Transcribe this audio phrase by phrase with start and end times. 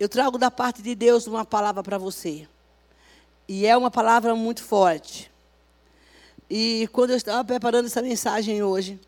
[0.00, 2.48] eu trago da parte de Deus uma palavra para você.
[3.46, 5.30] E é uma palavra muito forte.
[6.48, 8.98] E quando eu estava preparando essa mensagem hoje,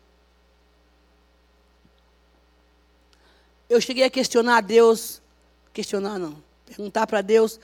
[3.67, 5.19] eu cheguei a questionar a Deus,
[5.73, 7.59] questionar não, perguntar para Deus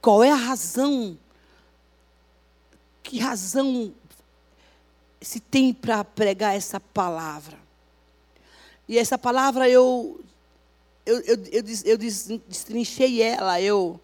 [0.00, 1.18] qual é a razão,
[3.02, 3.92] que razão
[5.20, 7.58] se tem para pregar essa palavra.
[8.88, 10.24] E essa palavra eu
[11.04, 14.00] eu, eu, eu, eu destrinchei ela, eu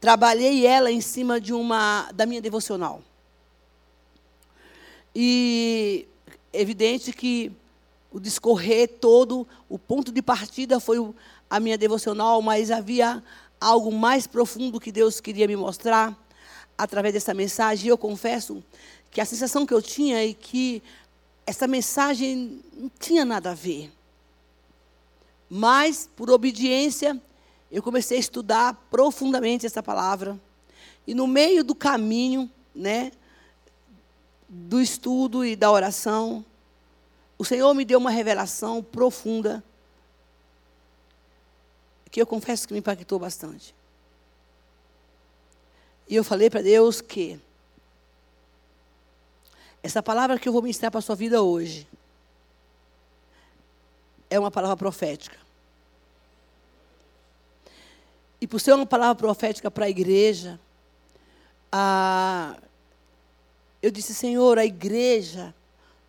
[0.00, 3.02] trabalhei ela em cima de uma da minha devocional.
[5.14, 6.06] E
[6.52, 7.52] evidente que
[8.12, 10.98] o discorrer todo, o ponto de partida foi
[11.50, 13.22] a minha devocional, mas havia
[13.60, 16.16] algo mais profundo que Deus queria me mostrar
[16.76, 17.86] através dessa mensagem.
[17.86, 18.62] E eu confesso
[19.10, 20.82] que a sensação que eu tinha é que
[21.46, 23.90] essa mensagem não tinha nada a ver.
[25.56, 27.22] Mas, por obediência,
[27.70, 30.36] eu comecei a estudar profundamente essa palavra.
[31.06, 33.12] E no meio do caminho, né,
[34.48, 36.44] do estudo e da oração,
[37.38, 39.62] o Senhor me deu uma revelação profunda
[42.10, 43.72] que eu confesso que me impactou bastante.
[46.08, 47.40] E eu falei para Deus que
[49.84, 51.86] essa palavra que eu vou ministrar para a sua vida hoje
[54.28, 55.43] é uma palavra profética.
[58.44, 60.60] E por ser uma palavra profética para a igreja,
[61.72, 62.58] a,
[63.80, 65.54] eu disse, Senhor, a igreja,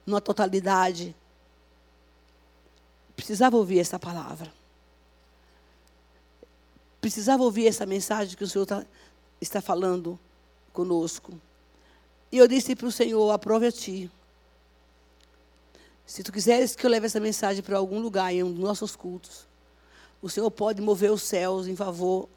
[0.05, 1.16] numa totalidade,
[3.16, 4.52] precisava ouvir essa palavra.
[7.00, 8.86] Precisava ouvir essa mensagem que o Senhor tá,
[9.39, 10.19] está falando
[10.73, 11.39] conosco.
[12.33, 14.11] E eu disse para o Senhor: aprove a ti.
[16.06, 18.94] Se tu quiseres que eu leve essa mensagem para algum lugar em um dos nossos
[18.94, 19.47] cultos,
[20.26, 22.28] o Senhor pode mover os céus em favor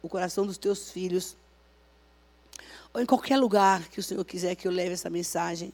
[0.00, 1.36] o coração dos teus filhos.
[2.94, 5.72] Ou em qualquer lugar que o Senhor quiser que eu leve essa mensagem,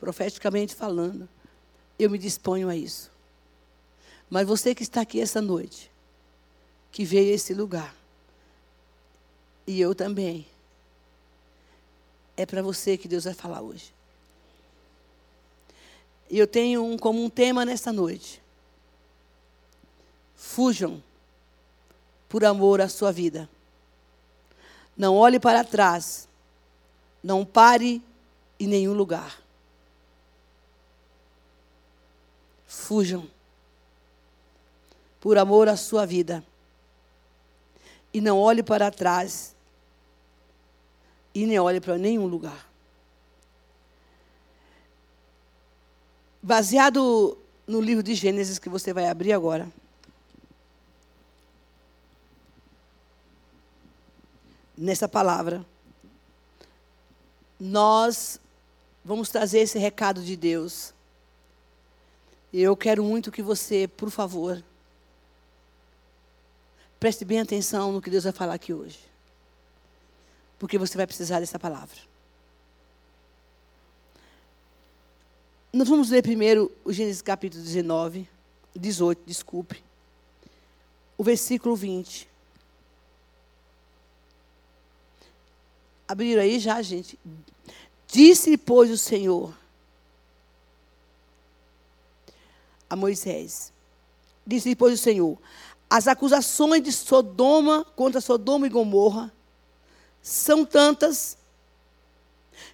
[0.00, 1.28] profeticamente falando,
[2.00, 3.12] eu me disponho a isso.
[4.28, 5.88] Mas você que está aqui essa noite,
[6.90, 7.94] que veio a esse lugar,
[9.68, 10.44] e eu também,
[12.36, 13.94] é para você que Deus vai falar hoje.
[16.28, 18.42] E eu tenho um, como um tema nessa noite.
[20.36, 21.02] Fujam
[22.28, 23.48] por amor à sua vida.
[24.96, 26.28] Não olhe para trás.
[27.22, 28.02] Não pare
[28.58, 29.40] em nenhum lugar.
[32.66, 33.28] Fujam
[35.20, 36.44] por amor à sua vida.
[38.12, 39.54] E não olhe para trás.
[41.34, 42.68] E nem olhe para nenhum lugar.
[46.42, 49.66] Baseado no livro de Gênesis que você vai abrir agora.
[54.76, 55.64] Nessa palavra,
[57.58, 58.40] nós
[59.04, 60.92] vamos trazer esse recado de Deus.
[62.52, 64.62] E eu quero muito que você, por favor,
[66.98, 68.98] preste bem atenção no que Deus vai falar aqui hoje.
[70.58, 71.98] Porque você vai precisar dessa palavra.
[75.72, 78.28] Nós vamos ler primeiro o Gênesis capítulo 19,
[78.76, 79.82] 18, desculpe.
[81.18, 82.33] O versículo 20.
[86.06, 87.18] Abriram aí já, gente.
[88.06, 89.54] Disse, pois, o Senhor
[92.94, 93.72] a Moisés.
[94.46, 95.38] Disse, pois, o Senhor:
[95.90, 99.32] As acusações de Sodoma contra Sodoma e Gomorra
[100.22, 101.36] são tantas,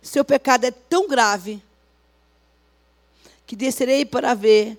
[0.03, 1.63] seu pecado é tão grave
[3.47, 4.79] que descerei para ver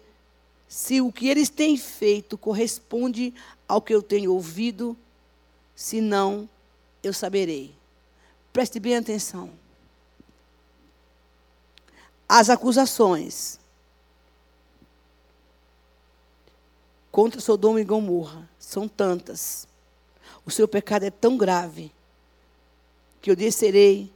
[0.67, 3.33] se o que eles têm feito corresponde
[3.67, 4.95] ao que eu tenho ouvido,
[5.75, 6.47] se não,
[7.03, 7.75] eu saberei.
[8.51, 9.49] Preste bem atenção.
[12.27, 13.59] As acusações
[17.11, 19.67] contra Sodoma e Gomorra são tantas.
[20.45, 21.91] O seu pecado é tão grave
[23.21, 24.11] que eu descerei.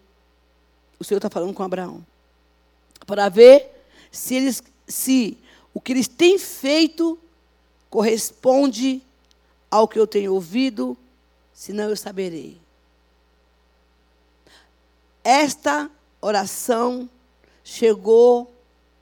[0.99, 2.05] O Senhor está falando com Abraão.
[3.05, 3.69] Para ver
[4.11, 5.37] se, eles, se
[5.73, 7.19] o que eles têm feito
[7.89, 9.01] corresponde
[9.69, 10.97] ao que eu tenho ouvido,
[11.53, 12.64] senão eu saberei.
[15.27, 15.89] Esta
[16.21, 17.09] oração
[17.63, 18.53] chegou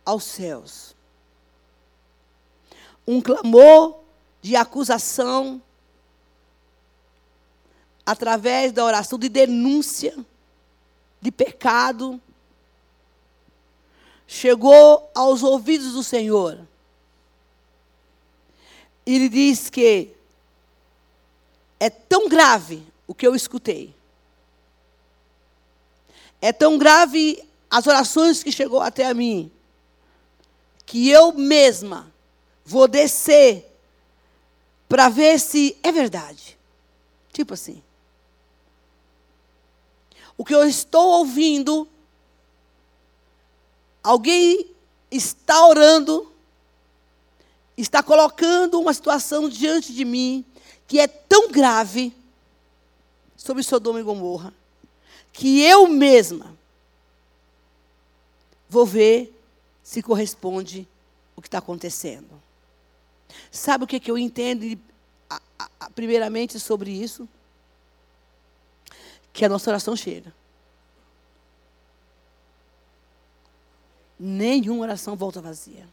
[0.06, 0.96] aos céus.
[3.06, 4.00] Um clamor
[4.42, 5.62] de acusação
[8.06, 10.16] através da oração de denúncia
[11.22, 12.22] de pecado
[14.26, 16.66] chegou aos ouvidos do Senhor.
[19.06, 20.16] Ele diz que
[21.78, 23.94] É tão grave o que eu escutei.
[26.44, 29.50] É tão grave as orações que chegou até a mim,
[30.86, 32.14] que eu mesma
[32.66, 33.66] vou descer
[34.90, 36.60] para ver se é verdade.
[37.32, 37.82] Tipo assim.
[40.38, 41.88] O que eu estou ouvindo,
[44.04, 44.70] alguém
[45.10, 46.30] está orando,
[47.78, 50.44] está colocando uma situação diante de mim
[50.90, 52.14] que é tão grave
[53.38, 54.54] sobre Sodoma e Gomorra,
[55.34, 56.56] que eu mesma
[58.70, 59.38] vou ver
[59.84, 60.88] se corresponde
[61.36, 62.30] o que está acontecendo.
[63.52, 64.80] Sabe o que, que eu entendo,
[65.96, 67.28] primeiramente, sobre isso?
[69.34, 70.34] Que a nossa oração chega.
[74.20, 75.88] Nenhuma oração volta vazia.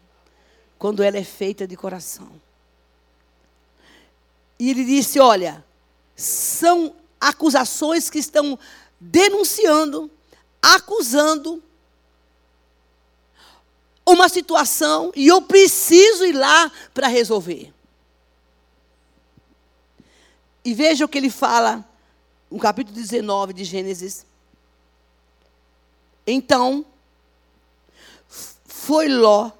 [0.78, 2.30] Quando ela é feita de coração.
[4.58, 5.64] E ele disse: Olha,
[6.14, 8.58] são acusações que estão
[9.00, 10.10] denunciando,
[10.60, 11.62] acusando
[14.04, 17.72] uma situação e eu preciso ir lá para resolver.
[20.64, 21.84] E veja o que ele fala
[22.50, 24.26] no capítulo 19 de Gênesis.
[26.26, 26.84] Então,
[28.66, 29.50] foi Ló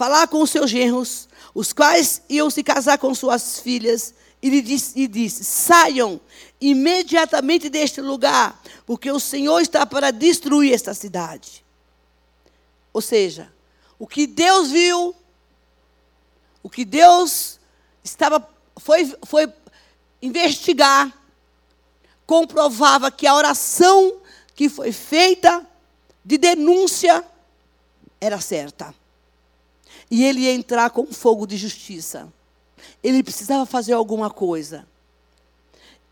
[0.00, 4.62] falar com os seus genros, os quais iam se casar com suas filhas, e lhe
[4.62, 6.20] disse, e disse: Saiam
[6.60, 11.64] imediatamente deste lugar, porque o Senhor está para destruir esta cidade.
[12.92, 13.52] Ou seja,
[13.98, 15.14] o que Deus viu,
[16.62, 17.58] o que Deus
[18.02, 18.46] estava
[18.76, 19.52] foi, foi
[20.22, 21.12] investigar,
[22.26, 24.20] comprovava que a oração
[24.54, 25.66] que foi feita
[26.24, 27.24] de denúncia
[28.20, 28.94] era certa.
[30.10, 32.32] E ele ia entrar com fogo de justiça.
[33.02, 34.86] Ele precisava fazer alguma coisa.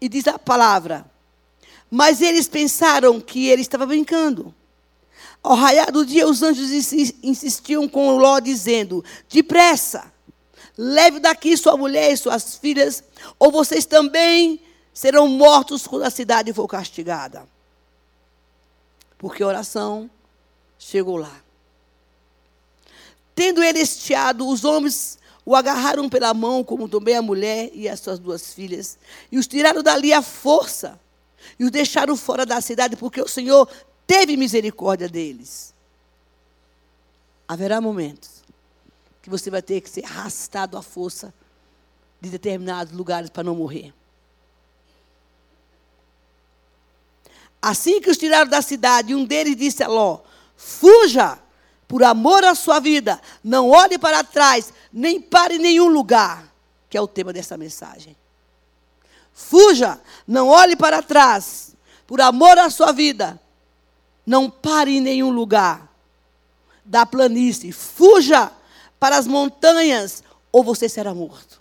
[0.00, 1.04] E diz a palavra:
[1.90, 4.54] Mas eles pensaram que ele estava brincando.
[5.42, 6.70] Ao raiar do dia, os anjos
[7.22, 10.12] insistiam com Ló, dizendo: Depressa,
[10.76, 13.02] leve daqui sua mulher e suas filhas,
[13.38, 14.60] ou vocês também
[14.92, 17.48] serão mortos quando a cidade for castigada.
[19.16, 20.10] Porque a oração
[20.78, 21.42] chegou lá.
[23.34, 25.17] Tendo ele estiado, os homens
[25.48, 28.98] o agarraram pela mão, como também a mulher e as suas duas filhas,
[29.32, 31.00] e os tiraram dali à força,
[31.58, 33.66] e os deixaram fora da cidade, porque o Senhor
[34.06, 35.72] teve misericórdia deles.
[37.48, 38.42] Haverá momentos
[39.22, 41.32] que você vai ter que ser arrastado à força
[42.20, 43.94] de determinados lugares para não morrer.
[47.62, 50.20] Assim que os tiraram da cidade, um deles disse a Ló:
[50.54, 51.38] Fuja,
[51.88, 56.46] por amor à sua vida, não olhe para trás, nem pare em nenhum lugar,
[56.90, 58.14] que é o tema dessa mensagem.
[59.32, 61.74] Fuja, não olhe para trás,
[62.06, 63.40] por amor à sua vida,
[64.26, 65.88] não pare em nenhum lugar
[66.84, 67.72] da planície.
[67.72, 68.52] Fuja
[69.00, 71.58] para as montanhas, ou você será morto.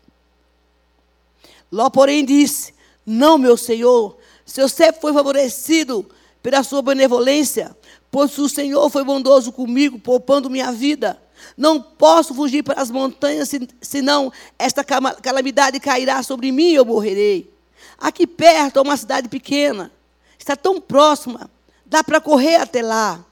[1.72, 2.74] Ló, porém, disse:
[3.06, 6.10] Não, meu senhor, seu servo foi favorecido
[6.42, 7.77] pela sua benevolência,
[8.12, 11.22] pois o Senhor foi bondoso comigo, poupando minha vida.
[11.56, 13.52] Não posso fugir para as montanhas,
[13.82, 17.54] senão esta calamidade cairá sobre mim e eu morrerei.
[17.98, 19.92] Aqui perto é uma cidade pequena,
[20.38, 21.50] está tão próxima
[21.88, 23.26] dá para correr até lá.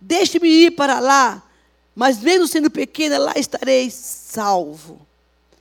[0.00, 1.42] Deixe-me ir para lá,
[1.94, 5.06] mas mesmo sendo pequena, lá estarei salvo.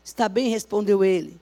[0.03, 1.35] Está bem, respondeu ele.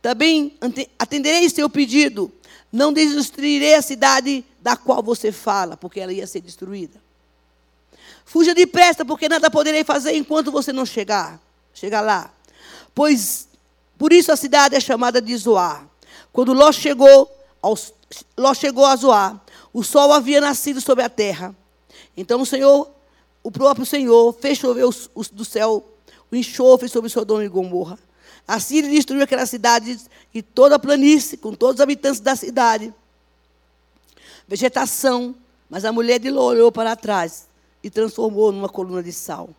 [0.00, 0.56] Também
[0.98, 2.32] atenderei seu pedido.
[2.72, 7.00] Não destruirei a cidade da qual você fala, porque ela ia ser destruída.
[8.24, 11.40] Fuja depressa, porque nada poderei fazer enquanto você não chegar.
[11.72, 12.30] Chegar lá.
[12.94, 13.48] Pois
[13.98, 15.84] por isso a cidade é chamada de Zoar.
[16.32, 17.92] Quando Ló chegou, aos,
[18.36, 19.40] Ló chegou a Zoar,
[19.72, 21.54] o sol havia nascido sobre a terra.
[22.16, 22.88] Então o Senhor,
[23.42, 25.84] o próprio Senhor, fez chover os, os, do céu
[26.30, 27.98] o enxofre sobre Sodoma e Gomorra.
[28.46, 29.98] Assim ele destruiu aquela cidade
[30.32, 32.94] e toda a planície, com todos os habitantes da cidade.
[34.48, 35.34] Vegetação,
[35.68, 37.46] mas a mulher de Ló olhou para trás
[37.84, 39.50] e transformou numa coluna de sal.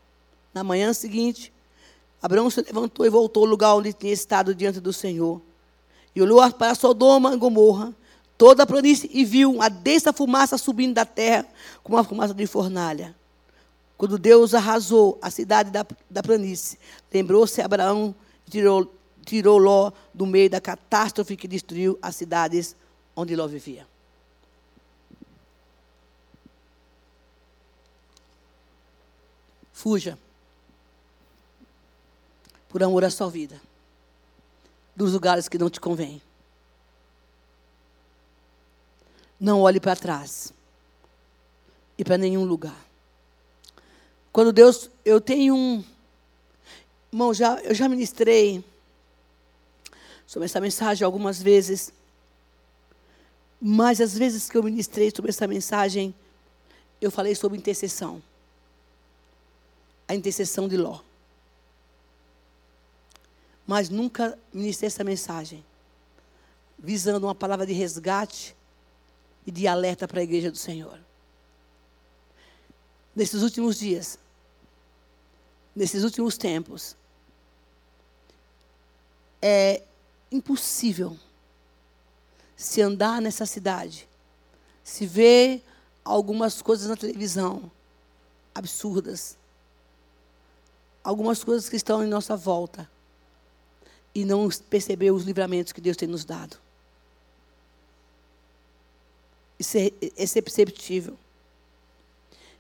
[0.52, 1.54] Na manhã seguinte,
[2.20, 5.40] Abraão se levantou e voltou ao lugar onde tinha estado diante do Senhor.
[6.16, 7.94] E olhou para Sodoma e Gomorra
[8.36, 11.46] toda a planície e viu uma densa fumaça subindo da terra,
[11.84, 13.16] como uma fumaça de fornalha.
[13.96, 16.80] Quando Deus arrasou a cidade da, da planície,
[17.14, 18.16] lembrou-se Abraão
[18.48, 18.92] e tirou,
[19.24, 22.76] tirou Ló do meio da catástrofe que destruiu as cidades
[23.16, 23.86] onde Ló vivia.
[29.80, 30.20] Fuja
[32.68, 33.62] por amor à sua vida.
[34.94, 36.22] dos lugares que não te convêm.
[39.40, 40.52] Não olhe para trás
[41.98, 42.76] e para nenhum lugar.
[44.34, 45.82] Quando Deus, eu tenho um,
[47.14, 48.62] irmão, já, eu já ministrei
[50.28, 51.94] sobre essa mensagem algumas vezes,
[53.62, 56.14] mas as vezes que eu ministrei sobre essa mensagem,
[57.00, 58.22] eu falei sobre intercessão.
[60.10, 61.00] A intercessão de Ló.
[63.66, 65.64] Mas nunca ministrei essa mensagem
[66.78, 68.56] visando uma palavra de resgate
[69.46, 71.00] e de alerta para a igreja do Senhor.
[73.16, 74.18] Nesses últimos dias,
[75.76, 76.96] nesses últimos tempos,
[79.42, 79.84] é
[80.32, 81.18] impossível
[82.56, 84.08] se andar nessa cidade,
[84.84, 85.64] se ver
[86.04, 87.72] algumas coisas na televisão
[88.54, 89.38] absurdas,
[91.04, 92.90] algumas coisas que estão em nossa volta
[94.14, 96.58] e não perceber os livramentos que Deus tem nos dado.
[99.58, 101.18] Isso é, é perceptível.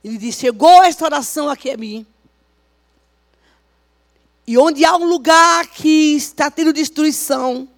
[0.03, 2.05] Ele diz: Chegou esta oração aqui a mim.
[4.46, 7.69] E onde há um lugar que está tendo destruição,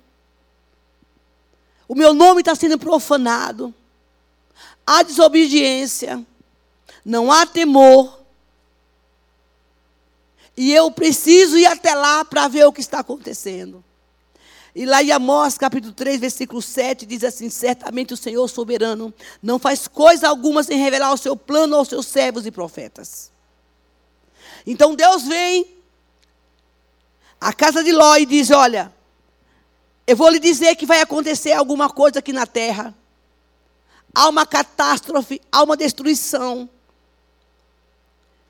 [1.88, 3.74] o meu nome está sendo profanado,
[4.88, 6.26] há desobediência,
[7.04, 8.21] não há temor.
[10.56, 13.84] E eu preciso ir até lá para ver o que está acontecendo.
[14.74, 19.60] E lá em Amós, capítulo 3, versículo 7, diz assim: Certamente o Senhor soberano não
[19.60, 23.32] faz coisa alguma sem revelar o seu plano aos seus servos e profetas.
[24.66, 25.78] Então Deus vem
[27.40, 28.94] à casa de Ló e diz: Olha,
[30.08, 32.96] eu vou lhe dizer que vai acontecer alguma coisa aqui na terra.
[34.14, 36.70] Há uma catástrofe, há uma destruição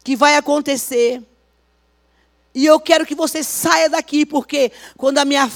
[0.04, 1.24] que vai acontecer.
[2.54, 5.50] E eu quero que você saia daqui, porque quando a minha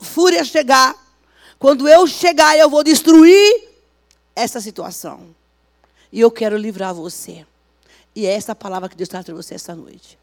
[0.00, 0.94] fúria chegar,
[1.58, 3.68] quando eu chegar, eu vou destruir
[4.34, 5.34] essa situação.
[6.10, 7.46] E eu quero livrar você.
[8.14, 10.18] E é essa palavra que Deus traz para você essa noite.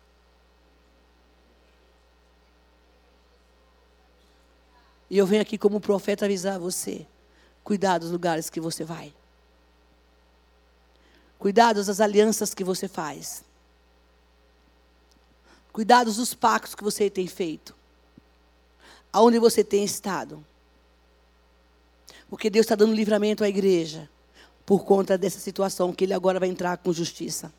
[5.09, 7.05] E eu venho aqui como profeta avisar você.
[7.63, 9.11] Cuidado dos lugares que você vai.
[11.39, 13.43] Cuidado das alianças que você faz.
[15.71, 17.75] Cuidados dos pactos que você tem feito.
[19.11, 20.43] Aonde você tem estado.
[22.29, 24.09] Porque Deus está dando livramento à igreja.
[24.65, 27.51] Por conta dessa situação que Ele agora vai entrar com justiça.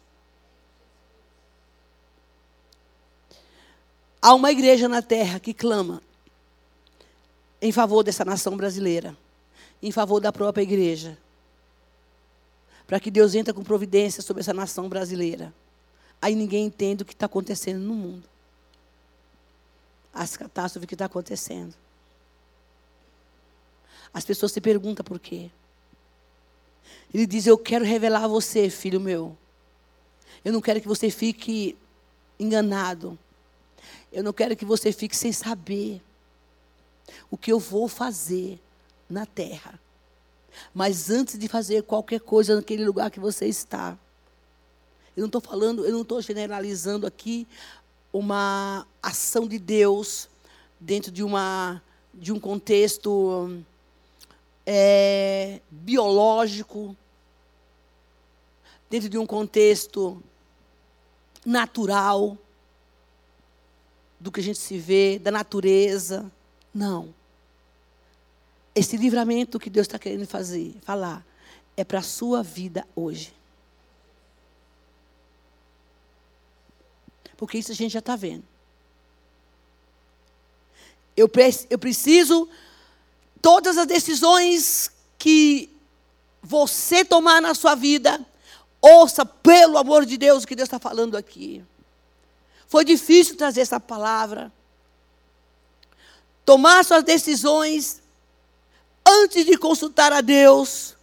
[4.22, 6.02] Há uma igreja na terra que clama
[7.60, 9.16] em favor dessa nação brasileira,
[9.82, 11.16] em favor da própria igreja,
[12.86, 15.52] para que Deus entre com providência sobre essa nação brasileira.
[16.20, 18.28] Aí ninguém entende o que está acontecendo no mundo.
[20.12, 21.74] As catástrofes que está acontecendo.
[24.12, 25.50] As pessoas se perguntam por quê.
[27.14, 29.36] Ele diz: Eu quero revelar a você, filho meu.
[30.44, 31.76] Eu não quero que você fique
[32.38, 33.18] enganado.
[34.12, 36.02] Eu não quero que você fique sem saber
[37.30, 38.58] o que eu vou fazer
[39.08, 39.78] na terra.
[40.74, 43.96] Mas antes de fazer qualquer coisa naquele lugar que você está,
[45.20, 47.46] eu não estou falando, eu não estou generalizando aqui
[48.10, 50.30] uma ação de Deus
[50.80, 51.82] dentro de, uma,
[52.14, 53.62] de um contexto
[54.64, 56.96] é, biológico,
[58.88, 60.22] dentro de um contexto
[61.44, 62.38] natural,
[64.18, 66.32] do que a gente se vê, da natureza.
[66.72, 67.14] Não.
[68.74, 71.22] Esse livramento que Deus está querendo fazer, falar,
[71.76, 73.38] é para a sua vida hoje.
[77.40, 78.44] Porque isso a gente já está vendo.
[81.16, 81.28] Eu,
[81.70, 82.47] eu preciso,
[83.40, 85.75] todas as decisões que
[86.42, 88.20] você tomar na sua vida,
[88.78, 91.64] ouça pelo amor de Deus o que Deus está falando aqui.
[92.68, 94.52] Foi difícil trazer essa palavra.
[96.44, 98.02] Tomar suas decisões
[99.02, 100.94] antes de consultar a Deus.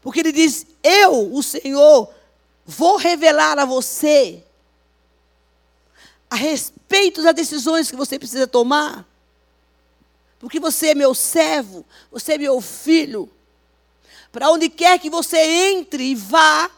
[0.00, 2.10] Porque Ele diz: Eu, o Senhor,
[2.64, 4.42] vou revelar a você
[6.32, 9.06] a respeito das decisões que você precisa tomar.
[10.38, 13.30] Porque você é meu servo, você é meu filho.
[14.32, 16.70] Para onde quer que você entre e vá,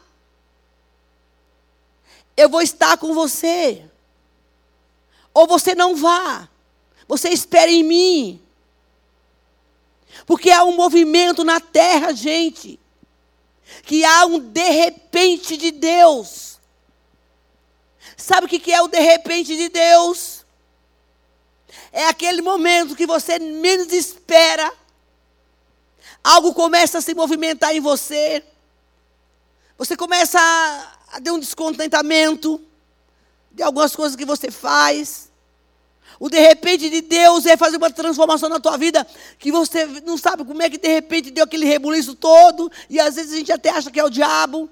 [2.35, 3.85] eu vou estar com você.
[5.33, 6.49] Ou você não vá.
[7.07, 8.41] Você espera em mim.
[10.25, 12.77] Porque há um movimento na terra, gente.
[13.83, 16.54] Que há um de repente de Deus.
[18.17, 20.45] Sabe o que é o de repente de Deus?
[21.91, 24.71] É aquele momento que você menos espera.
[26.23, 28.43] Algo começa a se movimentar em você.
[29.77, 32.61] Você começa a, a ter um descontentamento
[33.51, 35.31] de algumas coisas que você faz.
[36.19, 39.05] O de repente de Deus é fazer uma transformação na tua vida
[39.37, 42.71] que você não sabe como é que de repente deu aquele rebuliço todo.
[42.89, 44.69] E às vezes a gente até acha que é o diabo.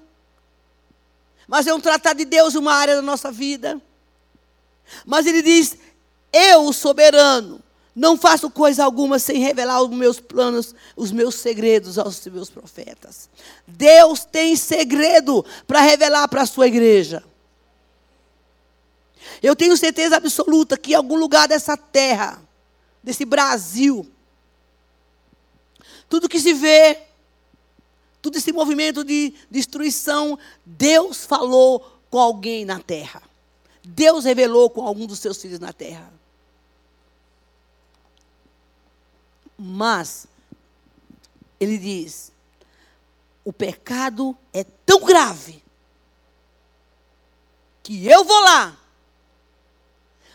[1.46, 3.80] Mas é um tratado de Deus uma área da nossa vida.
[5.04, 5.76] Mas ele diz:
[6.32, 7.62] Eu, soberano,
[7.94, 13.28] não faço coisa alguma sem revelar os meus planos, os meus segredos aos meus profetas.
[13.66, 17.22] Deus tem segredo para revelar para a sua igreja.
[19.42, 22.42] Eu tenho certeza absoluta que em algum lugar dessa terra,
[23.02, 24.10] desse Brasil,
[26.08, 27.02] tudo que se vê,
[28.24, 33.22] todo esse movimento de destruição, Deus falou com alguém na terra.
[33.84, 36.10] Deus revelou com algum dos seus filhos na terra.
[39.58, 40.26] Mas,
[41.60, 42.32] ele diz:
[43.44, 45.62] o pecado é tão grave
[47.82, 48.78] que eu vou lá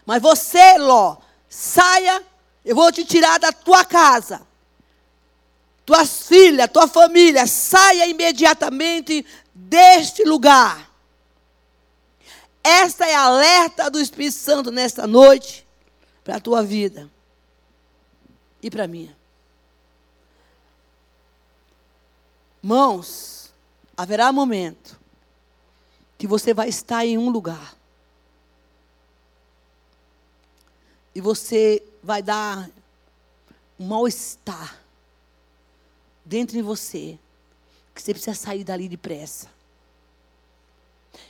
[0.10, 1.18] mas você, Ló,
[1.48, 2.26] saia,
[2.66, 4.42] eu vou te tirar da tua casa.
[5.90, 10.88] Tuas filhas, tua família, saia imediatamente deste lugar.
[12.64, 15.68] Esta é a alerta do Espírito Santo nesta noite
[16.24, 17.10] para a tua vida
[18.62, 19.18] e para a minha.
[22.62, 23.52] Mãos,
[23.98, 24.96] haverá momento
[26.20, 27.76] que você vai estar em um lugar
[31.16, 32.70] e você vai dar
[33.80, 34.79] um mal-estar
[36.30, 37.18] dentro de você,
[37.94, 39.48] que você precisa sair dali depressa.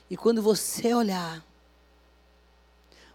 [0.10, 1.41] E quando você olhar,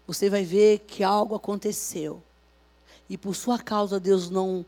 [0.07, 2.23] você vai ver que algo aconteceu.
[3.07, 4.65] E por sua causa Deus não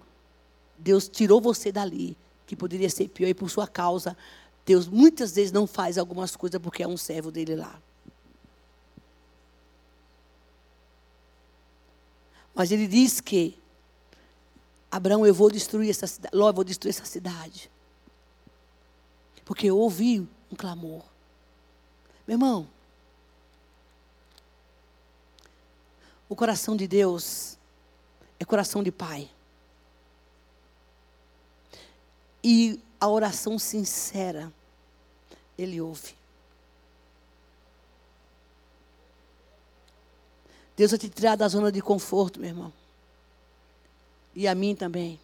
[0.77, 4.15] Deus tirou você dali, que poderia ser pior e por sua causa
[4.63, 7.81] Deus muitas vezes não faz algumas coisas porque é um servo dele lá.
[12.53, 13.57] Mas ele diz que
[14.97, 16.35] Abraão, eu vou destruir essa cidade.
[16.35, 17.69] Ló, eu vou destruir essa cidade.
[19.45, 21.03] Porque eu ouvi um clamor.
[22.27, 22.67] Meu irmão,
[26.27, 27.57] o coração de Deus
[28.39, 29.29] é coração de pai.
[32.43, 34.51] E a oração sincera,
[35.55, 36.15] ele ouve.
[40.75, 42.73] Deus vai te tirar da zona de conforto, meu irmão.
[44.37, 45.19] E a mim também.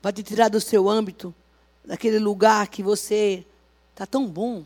[0.00, 1.34] Vai te tirar do seu âmbito,
[1.84, 3.44] daquele lugar que você
[3.90, 4.64] está tão bom,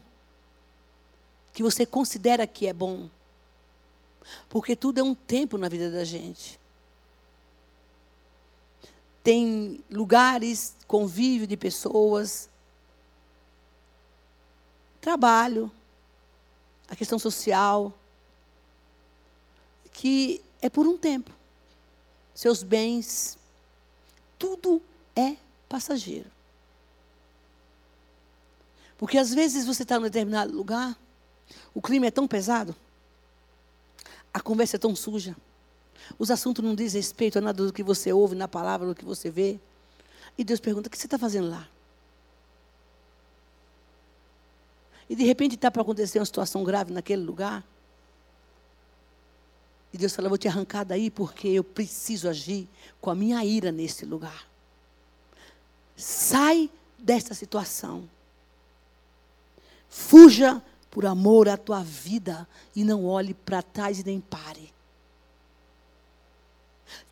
[1.54, 3.08] que você considera que é bom.
[4.50, 6.60] Porque tudo é um tempo na vida da gente.
[9.22, 12.50] Tem lugares, convívio de pessoas,
[15.00, 15.72] trabalho,
[16.90, 17.90] a questão social,
[19.94, 21.30] que é por um tempo.
[22.34, 23.38] Seus bens,
[24.38, 24.82] tudo
[25.16, 25.36] é
[25.68, 26.30] passageiro.
[28.98, 30.98] Porque às vezes você está em um determinado lugar,
[31.72, 32.74] o clima é tão pesado,
[34.32, 35.36] a conversa é tão suja,
[36.18, 39.04] os assuntos não dizem respeito a nada do que você ouve na palavra, do que
[39.04, 39.58] você vê.
[40.36, 41.68] E Deus pergunta: o que você está fazendo lá?
[45.08, 47.64] E de repente está para acontecer uma situação grave naquele lugar.
[49.94, 52.68] E Deus fala: vou te arrancar daí porque eu preciso agir
[53.00, 54.44] com a minha ira nesse lugar.
[55.96, 58.10] Sai desta situação.
[59.88, 64.74] Fuja por amor à tua vida e não olhe para trás e nem pare.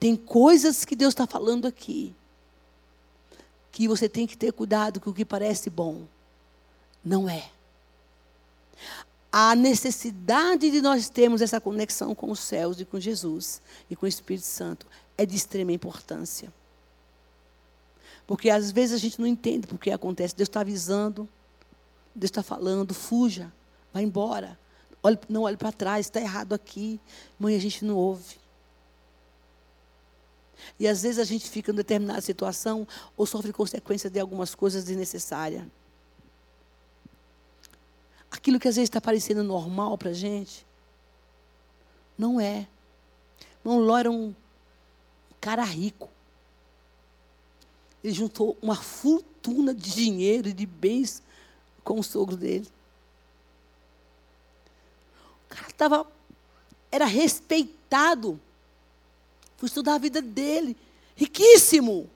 [0.00, 2.12] Tem coisas que Deus está falando aqui
[3.70, 6.04] que você tem que ter cuidado com o que parece bom.
[7.04, 7.48] Não é
[9.32, 14.04] a necessidade de nós termos essa conexão com os céus e com Jesus e com
[14.04, 16.52] o Espírito Santo é de extrema importância.
[18.26, 20.36] Porque às vezes a gente não entende porque acontece.
[20.36, 21.26] Deus está avisando,
[22.14, 23.50] Deus está falando, fuja,
[23.90, 24.58] vá embora.
[25.02, 27.00] Olhe, não olhe para trás, está errado aqui.
[27.38, 28.36] Mãe, a gente não ouve.
[30.78, 34.84] E às vezes a gente fica em determinada situação ou sofre consequências de algumas coisas
[34.84, 35.64] desnecessárias
[38.42, 40.66] aquilo que às vezes está parecendo normal para a gente,
[42.18, 42.66] não é.
[43.60, 44.34] Irmão Ló era um
[45.40, 46.10] cara rico.
[48.02, 51.22] Ele juntou uma fortuna de dinheiro e de bens
[51.84, 52.66] com o sogro dele.
[55.48, 56.06] cara tava,
[56.90, 58.40] era respeitado.
[59.56, 60.76] Fui estudar a vida dele.
[61.14, 62.10] Riquíssimo.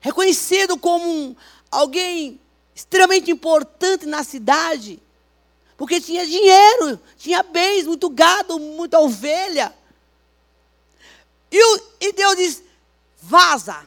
[0.00, 1.36] Reconhecido como um,
[1.70, 2.40] alguém
[2.74, 5.01] extremamente importante na cidade.
[5.82, 9.74] Porque tinha dinheiro, tinha bens, muito gado, muita ovelha.
[11.50, 12.62] E, o, e Deus diz:
[13.20, 13.84] vaza.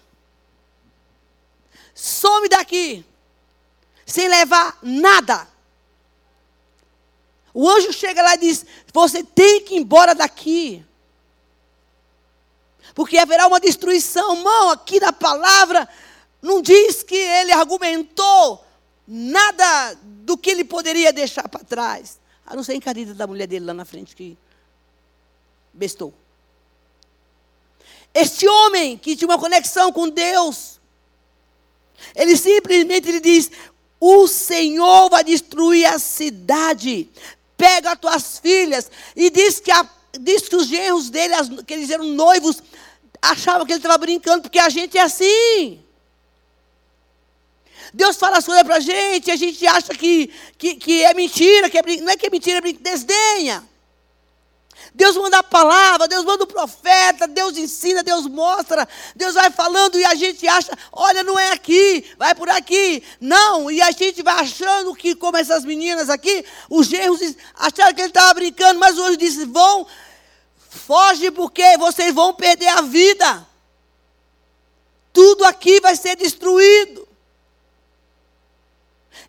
[1.94, 3.06] Some daqui.
[4.06, 5.48] Sem levar nada.
[7.54, 10.86] O anjo chega lá e diz: Você tem que ir embora daqui.
[12.94, 14.36] Porque haverá uma destruição.
[14.36, 15.88] Mão, aqui na palavra,
[16.42, 18.65] não diz que ele argumentou
[19.08, 22.20] nada do que ele poderia deixar para trás.
[22.46, 24.38] A não ser a encarida da mulher dele lá na frente que
[25.74, 26.14] bestou.
[28.14, 30.80] Este homem que tinha uma conexão com Deus,
[32.16, 33.52] ele simplesmente lhe diz:
[34.00, 37.10] O Senhor vai destruir a cidade.
[37.58, 38.90] Pega as tuas filhas.
[39.16, 39.88] E diz que, a,
[40.20, 42.62] diz que os genros dele, as, que eles eram noivos,
[43.22, 45.84] achavam que ele estava brincando, porque a gente é assim.
[47.96, 51.70] Deus fala as coisas para a gente, a gente acha que, que, que é mentira,
[51.70, 53.64] que é, não é que é mentira, é desdenha.
[54.94, 59.98] Deus manda a palavra, Deus manda o profeta, Deus ensina, Deus mostra, Deus vai falando
[59.98, 63.02] e a gente acha, olha, não é aqui, vai por aqui.
[63.22, 67.22] Não, e a gente vai achando que, como essas meninas aqui, os genros
[67.56, 69.88] acharam que ele estava brincando, mas hoje disse: vão,
[70.70, 73.48] foge porque vocês vão perder a vida.
[75.14, 77.05] Tudo aqui vai ser destruído.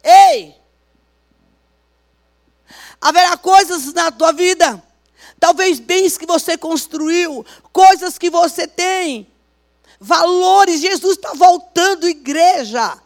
[0.03, 0.55] Ei!
[3.01, 4.83] Haverá coisas na tua vida
[5.39, 9.31] Talvez bens que você construiu, coisas que você tem,
[10.01, 10.81] valores.
[10.81, 12.99] Jesus está voltando, igreja.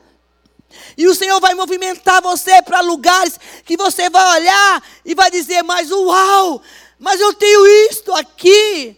[0.96, 5.62] E o Senhor vai movimentar você para lugares que você vai olhar e vai dizer:
[5.62, 6.62] Mas uau,
[6.98, 8.96] mas eu tenho isto aqui.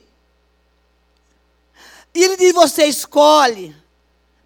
[2.15, 3.75] E Ele diz: Você escolhe.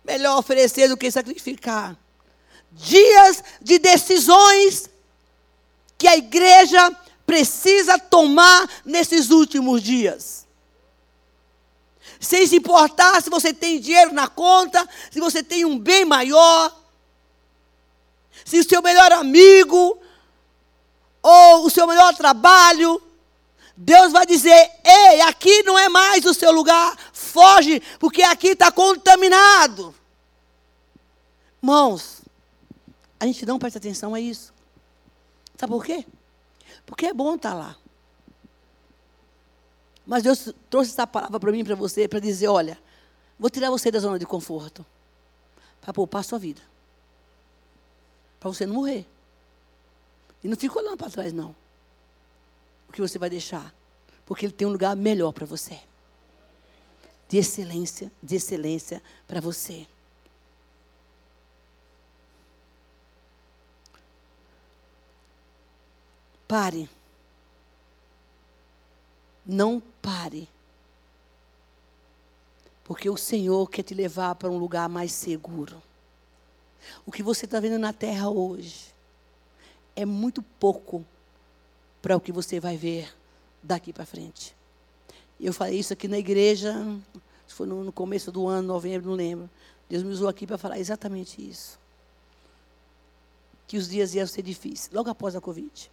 [0.04, 1.96] Melhor oferecer do que sacrificar.
[2.76, 4.88] Dias de decisões
[5.98, 6.94] que a igreja
[7.26, 10.46] precisa tomar nesses últimos dias.
[12.20, 16.74] Sem se importar se você tem dinheiro na conta, se você tem um bem maior,
[18.44, 19.98] se o seu melhor amigo,
[21.22, 23.02] ou o seu melhor trabalho,
[23.76, 28.70] Deus vai dizer: ei, aqui não é mais o seu lugar, foge, porque aqui está
[28.70, 29.94] contaminado.
[31.62, 32.15] Irmãos,
[33.18, 34.52] a gente não presta atenção a isso.
[35.56, 36.04] Sabe por quê?
[36.84, 37.76] Porque é bom estar lá.
[40.06, 42.78] Mas Deus trouxe essa palavra para mim para você, para dizer: olha,
[43.38, 44.84] vou tirar você da zona de conforto,
[45.80, 46.62] para poupar a sua vida,
[48.38, 49.06] para você não morrer.
[50.44, 51.56] E não fica olhando para trás, não.
[52.88, 53.74] O que você vai deixar?
[54.24, 55.80] Porque Ele tem um lugar melhor para você.
[57.28, 59.88] De excelência, de excelência para você.
[66.46, 66.88] Pare.
[69.44, 70.48] Não pare.
[72.84, 75.82] Porque o Senhor quer te levar para um lugar mais seguro.
[77.04, 78.94] O que você está vendo na terra hoje
[79.96, 81.04] é muito pouco
[82.00, 83.12] para o que você vai ver
[83.60, 84.54] daqui para frente.
[85.40, 86.74] Eu falei isso aqui na igreja,
[87.48, 89.50] foi no, começo do ano, novembro, não lembro.
[89.88, 91.78] Deus me usou aqui para falar exatamente isso.
[93.66, 95.90] Que os dias iam ser difíceis, logo após a Covid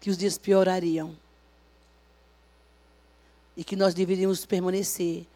[0.00, 1.16] que os dias piorariam.
[3.56, 5.26] E que nós deveríamos permanecer,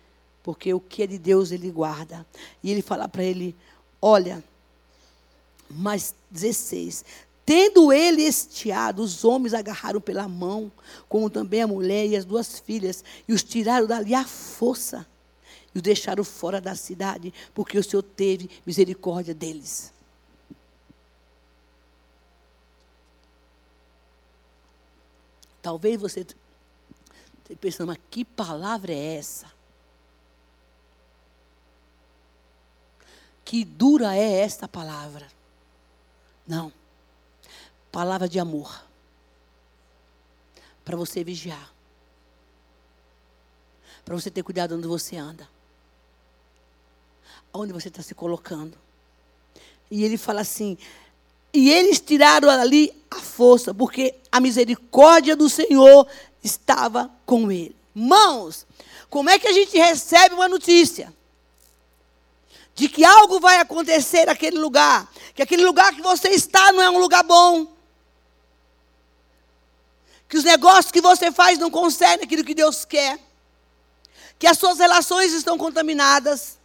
[0.42, 2.26] porque o que é de Deus ele guarda.
[2.62, 3.56] E ele fala para ele:
[4.00, 4.44] Olha,
[5.70, 7.04] mais 16.
[7.44, 10.70] Tendo ele estiado, os homens agarraram pela mão,
[11.08, 15.06] como também a mulher e as duas filhas, e os tiraram dali à força,
[15.74, 19.92] e os deixaram fora da cidade, porque o Senhor teve misericórdia deles.
[25.62, 29.50] Talvez você esteja pensando, mas que palavra é essa?
[33.44, 35.26] Que dura é esta palavra?
[36.46, 36.72] Não.
[37.90, 38.84] Palavra de amor.
[40.84, 41.72] Para você vigiar.
[44.04, 45.48] Para você ter cuidado onde você anda.
[47.52, 48.78] Onde você está se colocando.
[49.90, 50.78] E ele fala assim:
[51.52, 56.06] e eles tiraram ali a força, porque a misericórdia do Senhor
[56.42, 57.76] estava com ele.
[57.94, 58.66] Mãos,
[59.08, 61.12] como é que a gente recebe uma notícia?
[62.74, 66.88] De que algo vai acontecer naquele lugar, que aquele lugar que você está não é
[66.90, 67.66] um lugar bom.
[70.28, 73.18] que os negócios que você faz não conseguem aquilo que Deus quer,
[74.38, 76.56] que as suas relações estão contaminadas,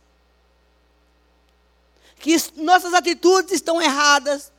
[2.19, 4.52] que nossas atitudes estão erradas.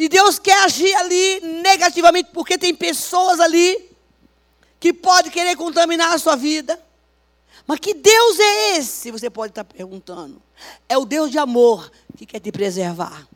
[0.00, 3.90] E Deus quer agir ali negativamente, porque tem pessoas ali
[4.80, 6.82] que pode querer contaminar a sua vida.
[7.66, 9.10] Mas que Deus é esse?
[9.10, 10.40] Você pode estar perguntando.
[10.88, 13.28] É o Deus de amor que quer te preservar.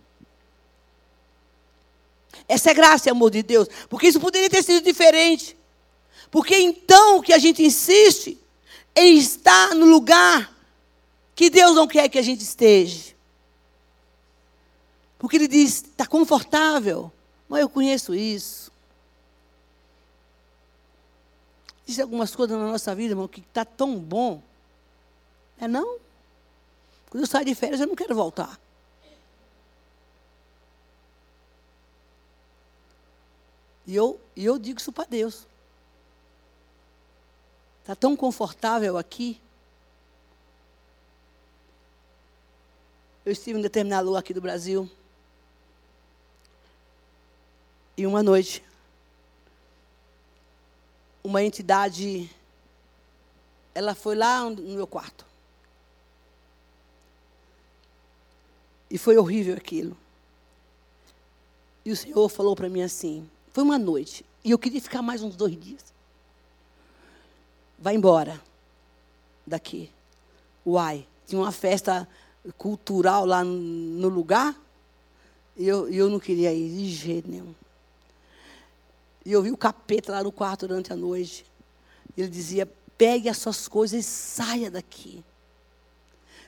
[2.49, 3.69] Essa é graça e amor de Deus.
[3.91, 5.55] Porque isso poderia ter sido diferente.
[6.31, 8.39] Porque então que a gente insiste
[8.97, 10.51] em estar no lugar
[11.35, 13.14] que Deus não quer que a gente esteja.
[15.25, 17.11] Porque Ele diz, está confortável.
[17.49, 18.71] Mas eu conheço isso.
[21.87, 24.43] Existem algumas coisas na nossa vida, irmão, que está tão bom.
[25.59, 25.99] É não?
[27.09, 28.61] Quando eu saio de férias, eu não quero voltar.
[33.87, 35.47] E eu, eu digo isso para Deus.
[37.81, 39.41] Está tão confortável aqui.
[43.25, 44.87] Eu estive em determinado lugar aqui do Brasil.
[47.97, 48.63] E uma noite,
[51.23, 52.29] uma entidade,
[53.75, 55.25] ela foi lá no meu quarto.
[58.91, 59.97] E foi horrível aquilo.
[61.85, 64.25] E o Senhor falou para mim assim: foi uma noite.
[64.45, 65.93] E eu queria ficar mais uns dois dias.
[67.79, 68.41] Vai embora
[69.47, 69.91] daqui.
[70.67, 72.09] Uai, tinha uma festa
[72.59, 74.55] cultural lá no lugar.
[75.57, 77.55] E eu, eu não queria ir de jeito nenhum.
[79.25, 81.45] E eu vi o capeta lá no quarto durante a noite.
[82.17, 85.25] Ele dizia: pegue as suas coisas e saia daqui.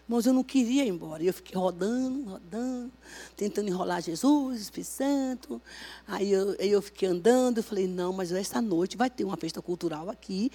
[0.09, 1.23] Mas eu não queria ir embora.
[1.23, 2.93] E eu fiquei rodando, rodando,
[3.37, 5.63] tentando enrolar Jesus, Espírito Santo.
[6.07, 9.61] Aí eu, eu fiquei andando, eu falei, não, mas essa noite vai ter uma festa
[9.61, 10.53] cultural aqui.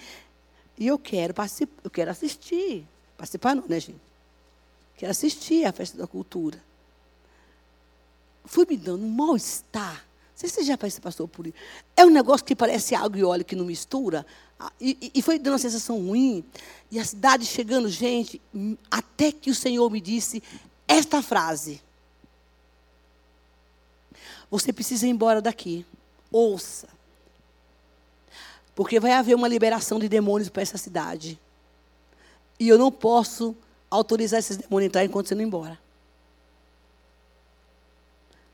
[0.78, 2.86] E eu quero participar, eu quero assistir.
[3.18, 4.00] Participar não, né, gente?
[4.96, 6.58] Quero assistir a festa da cultura.
[8.46, 10.06] Fui me dando um mal-estar
[10.42, 11.56] sei se você já passou por isso.
[11.96, 14.26] É um negócio que parece água e óleo que não mistura.
[14.58, 16.44] Ah, e, e, foi dando uma sensação ruim.
[16.90, 20.42] E a cidade chegando, gente, hum, até que o Senhor me disse
[20.88, 21.80] esta frase.
[24.50, 25.86] Você precisa ir embora daqui.
[26.30, 26.88] Ouça.
[28.74, 31.38] Porque vai haver uma liberação de demônios para essa cidade.
[32.58, 33.56] E eu não posso
[33.90, 35.78] autorizar esses demônios a entrar enquanto você não ir embora.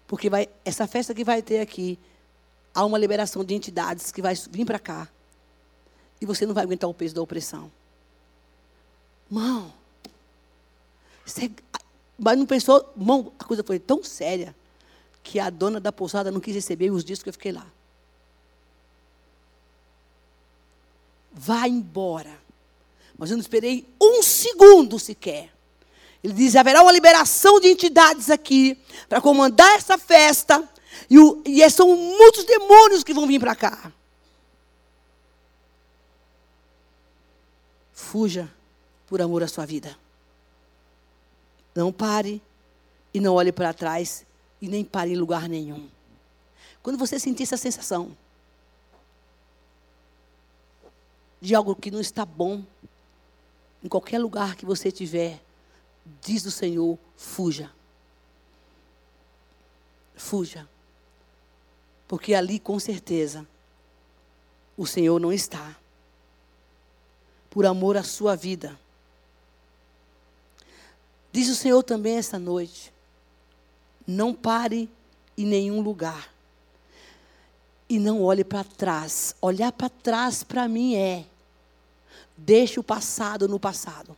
[0.08, 1.98] Porque vai, essa festa que vai ter aqui,
[2.74, 5.06] há uma liberação de entidades que vai vir para cá.
[6.20, 7.70] E você não vai aguentar o peso da opressão.
[9.30, 9.72] Mão.
[11.26, 11.52] Você,
[12.18, 14.56] mas não pensou, mão, a coisa foi tão séria
[15.22, 17.66] que a dona da pousada não quis receber os dias que eu fiquei lá.
[21.30, 22.34] Vai embora.
[23.18, 25.52] Mas eu não esperei um segundo sequer.
[26.22, 28.78] Ele diz: haverá uma liberação de entidades aqui
[29.08, 30.68] para comandar essa festa.
[31.08, 33.92] E, o, e são muitos demônios que vão vir para cá.
[37.92, 38.50] Fuja
[39.06, 39.96] por amor à sua vida.
[41.74, 42.42] Não pare
[43.14, 44.24] e não olhe para trás
[44.60, 45.88] e nem pare em lugar nenhum.
[46.82, 48.16] Quando você sentir essa sensação
[51.40, 52.64] de algo que não está bom,
[53.82, 55.40] em qualquer lugar que você estiver,
[56.20, 57.70] diz o Senhor: fuja.
[60.16, 60.68] Fuja.
[62.06, 63.46] Porque ali, com certeza,
[64.76, 65.76] o Senhor não está.
[67.50, 68.78] Por amor à sua vida.
[71.32, 72.92] Diz o Senhor também esta noite:
[74.06, 74.88] não pare
[75.36, 76.32] em nenhum lugar.
[77.88, 79.34] E não olhe para trás.
[79.40, 81.24] Olhar para trás para mim é
[82.38, 84.16] deixe o passado no passado.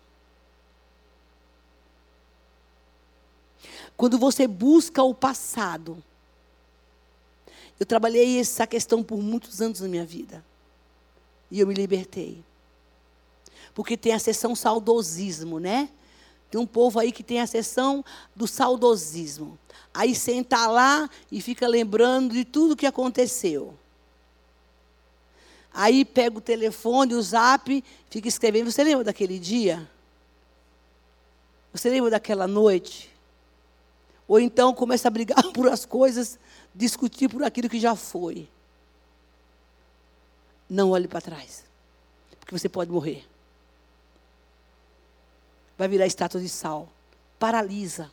[4.01, 6.03] Quando você busca o passado.
[7.79, 10.43] Eu trabalhei essa questão por muitos anos na minha vida.
[11.51, 12.43] E eu me libertei.
[13.75, 15.91] Porque tem a sessão saudosismo, né?
[16.51, 18.03] Tem um povo aí que tem a sessão
[18.35, 19.59] do saudosismo.
[19.93, 23.75] Aí senta lá e fica lembrando de tudo que aconteceu.
[25.75, 28.73] Aí pega o telefone, o zap, fica escrevendo.
[28.73, 29.87] Você lembra daquele dia?
[31.75, 33.11] Você lembra daquela noite?
[34.31, 36.39] Ou então começa a brigar por as coisas,
[36.73, 38.49] discutir por aquilo que já foi.
[40.69, 41.65] Não olhe para trás.
[42.39, 43.27] Porque você pode morrer.
[45.77, 46.89] Vai virar estátua de sal.
[47.41, 48.09] Paralisa.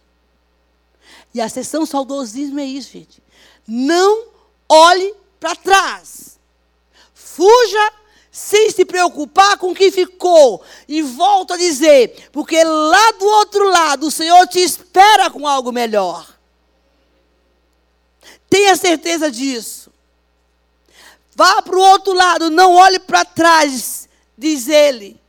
[1.35, 3.21] E a sessão saudosismo é isso, gente.
[3.67, 4.29] Não
[4.67, 6.39] olhe para trás.
[7.13, 7.93] Fuja
[8.37, 10.63] sem se preocupar com o que ficou.
[10.87, 15.71] E volto a dizer, porque lá do outro lado o Senhor te espera com algo
[15.71, 16.37] melhor.
[18.47, 19.91] Tenha certeza disso.
[21.35, 25.19] Vá para o outro lado, não olhe para trás, diz ele.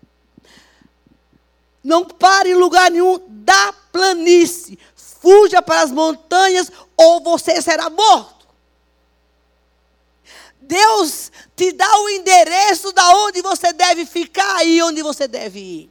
[1.82, 4.78] Não pare em lugar nenhum da planície.
[4.94, 8.37] Fuja para as montanhas ou você será morto.
[10.68, 15.90] Deus te dá o endereço da onde você deve ficar e onde você deve ir.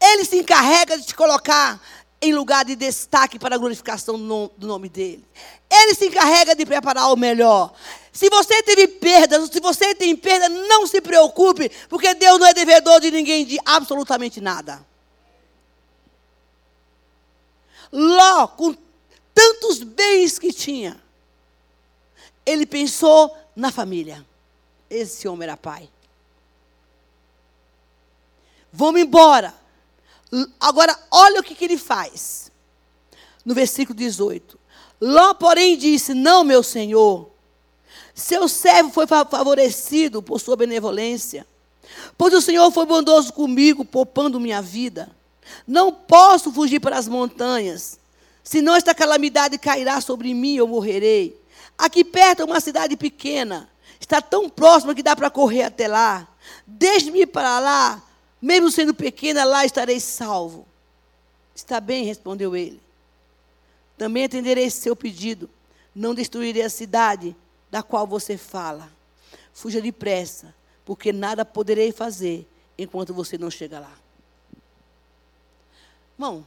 [0.00, 1.80] Ele se encarrega de te colocar
[2.20, 5.24] em lugar de destaque para a glorificação do nome dele.
[5.70, 7.72] Ele se encarrega de preparar o melhor.
[8.12, 12.52] Se você teve perdas, se você tem perda, não se preocupe, porque Deus não é
[12.52, 14.84] devedor de ninguém de absolutamente nada.
[17.92, 18.76] Ló, com
[19.32, 21.00] tantos bens que tinha,
[22.44, 24.24] ele pensou na família.
[24.88, 25.88] Esse homem era pai.
[28.72, 29.54] Vamos embora.
[30.58, 32.50] Agora, olha o que, que ele faz.
[33.44, 34.58] No versículo 18.
[35.00, 37.30] Ló, porém, disse: Não, meu senhor.
[38.14, 41.46] Seu servo foi favorecido por sua benevolência.
[42.16, 45.10] Pois o Senhor foi bondoso comigo, poupando minha vida.
[45.66, 47.98] Não posso fugir para as montanhas,
[48.42, 51.41] senão esta calamidade cairá sobre mim e eu morrerei.
[51.82, 53.68] Aqui perto é uma cidade pequena,
[53.98, 56.28] está tão próxima que dá para correr até lá.
[56.64, 58.00] Deixe-me ir para lá,
[58.40, 60.64] mesmo sendo pequena, lá estarei salvo.
[61.52, 62.80] Está bem, respondeu ele.
[63.98, 65.50] Também atenderei seu pedido.
[65.92, 67.34] Não destruirei a cidade
[67.68, 68.88] da qual você fala.
[69.52, 73.92] Fuja depressa, porque nada poderei fazer enquanto você não chega lá.
[76.14, 76.46] Irmão,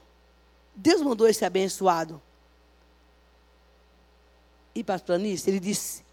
[0.74, 2.22] Deus mandou esse abençoado
[4.76, 5.48] ir para as planícies.
[5.48, 6.04] Ele disse: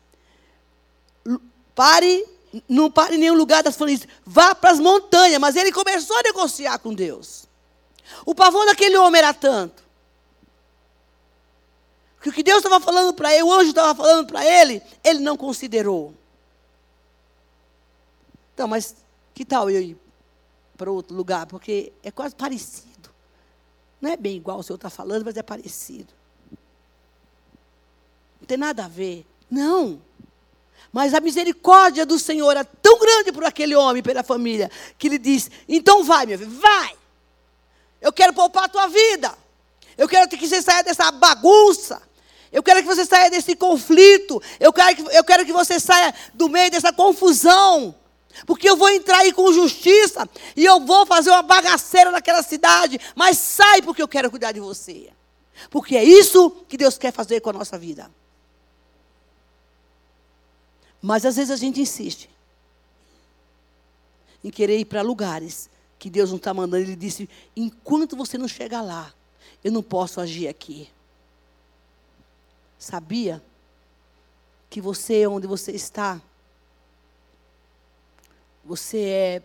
[1.74, 2.24] pare,
[2.68, 5.40] não pare em nenhum lugar das planícies, vá para as montanhas.
[5.40, 7.46] Mas ele começou a negociar com Deus.
[8.24, 9.82] O pavor daquele homem era tanto.
[12.20, 15.18] Que o que Deus estava falando para ele, o anjo estava falando para ele, ele
[15.18, 16.14] não considerou.
[18.54, 18.94] Então, mas
[19.34, 19.96] que tal eu ir
[20.76, 21.46] para outro lugar?
[21.46, 23.10] Porque é quase parecido.
[24.00, 26.12] Não é bem igual o senhor está falando, mas é parecido.
[28.42, 29.24] Não tem nada a ver.
[29.48, 30.02] Não.
[30.92, 35.16] Mas a misericórdia do Senhor é tão grande por aquele homem, pela família, que ele
[35.16, 36.92] diz: então vai, meu filho, vai.
[38.00, 39.32] Eu quero poupar a tua vida.
[39.96, 42.02] Eu quero que você saia dessa bagunça.
[42.50, 44.42] Eu quero que você saia desse conflito.
[44.58, 47.94] Eu quero, que, eu quero que você saia do meio dessa confusão.
[48.44, 52.98] Porque eu vou entrar aí com justiça e eu vou fazer uma bagaceira naquela cidade,
[53.14, 55.10] mas sai porque eu quero cuidar de você.
[55.70, 58.10] Porque é isso que Deus quer fazer com a nossa vida.
[61.02, 62.30] Mas às vezes a gente insiste
[64.44, 66.84] em querer ir para lugares que Deus não está mandando.
[66.84, 69.12] Ele disse: enquanto você não chegar lá,
[69.64, 70.88] eu não posso agir aqui.
[72.78, 73.42] Sabia
[74.70, 76.20] que você, onde você está,
[78.64, 79.42] você é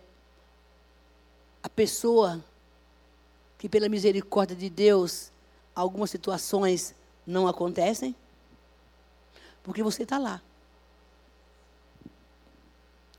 [1.62, 2.42] a pessoa
[3.58, 5.30] que, pela misericórdia de Deus,
[5.74, 6.94] algumas situações
[7.26, 8.14] não acontecem?
[9.62, 10.40] Porque você está lá.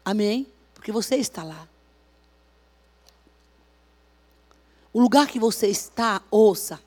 [0.09, 0.47] Amém?
[0.73, 1.69] Porque você está lá.
[4.91, 6.81] O lugar que você está, ouça.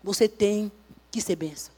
[0.00, 0.70] Você tem
[1.10, 1.74] que ser bênção.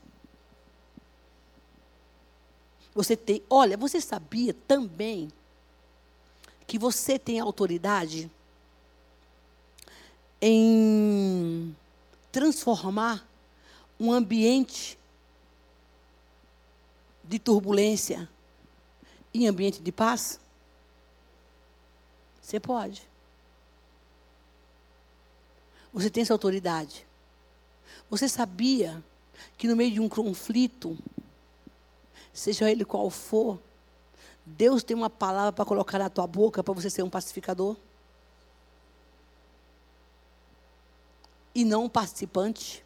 [2.95, 5.33] Você tem, olha, você sabia também
[6.67, 8.31] que você tem autoridade
[10.43, 11.75] em
[12.31, 13.27] transformar
[13.99, 14.99] um ambiente
[17.25, 18.29] de turbulência
[19.33, 20.41] em ambiente de paz?
[22.41, 23.03] Você pode.
[25.93, 27.07] Você tem essa autoridade.
[28.09, 29.03] Você sabia
[29.57, 30.99] que no meio de um conflito,
[32.33, 33.59] seja ele qual for,
[34.45, 37.77] Deus tem uma palavra para colocar na tua boca para você ser um pacificador?
[41.55, 42.85] E não um participante?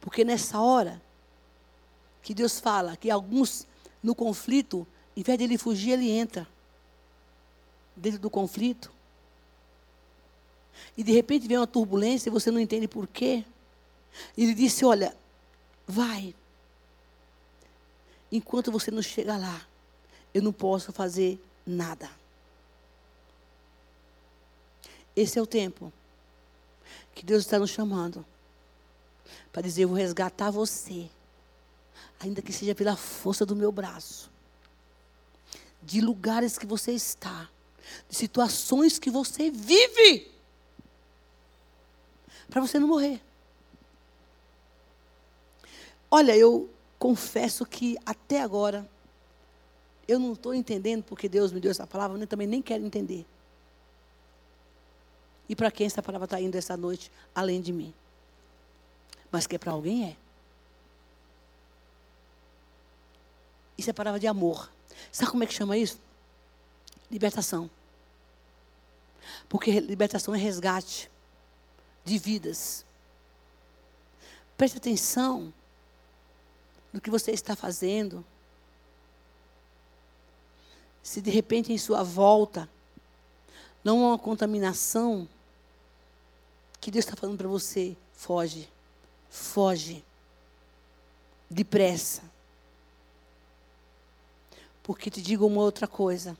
[0.00, 1.00] Porque nessa hora
[2.28, 3.66] que Deus fala que alguns
[4.02, 6.46] no conflito, em vez de ele fugir, ele entra
[7.96, 8.92] dentro do conflito.
[10.94, 13.46] E de repente vem uma turbulência e você não entende por quê.
[14.36, 15.16] E ele disse: Olha,
[15.86, 16.34] vai,
[18.30, 19.66] enquanto você não chega lá,
[20.34, 22.10] eu não posso fazer nada.
[25.16, 25.90] Esse é o tempo
[27.14, 28.22] que Deus está nos chamando
[29.50, 31.08] para dizer: Eu vou resgatar você,
[32.20, 34.30] ainda que seja pela força do meu braço,
[35.82, 37.48] de lugares que você está,
[38.08, 40.30] de situações que você vive,
[42.48, 43.20] para você não morrer.
[46.10, 48.88] Olha, eu confesso que até agora
[50.06, 53.26] eu não estou entendendo porque Deus me deu essa palavra, eu também nem quero entender.
[55.48, 57.92] E para quem essa palavra está indo essa noite, além de mim?
[59.30, 60.16] Mas que é para alguém é.
[63.78, 64.68] Isso é palavra de amor.
[65.12, 65.98] Sabe como é que chama isso?
[67.10, 67.70] Libertação.
[69.48, 71.08] Porque libertação é resgate
[72.04, 72.84] de vidas.
[74.56, 75.54] Preste atenção
[76.92, 78.24] no que você está fazendo.
[81.02, 82.68] Se de repente em sua volta
[83.84, 85.28] não há uma contaminação,
[86.80, 88.68] que Deus está falando para você, foge,
[89.30, 90.04] foge,
[91.48, 92.22] depressa.
[94.88, 96.34] Porque te digo uma outra coisa.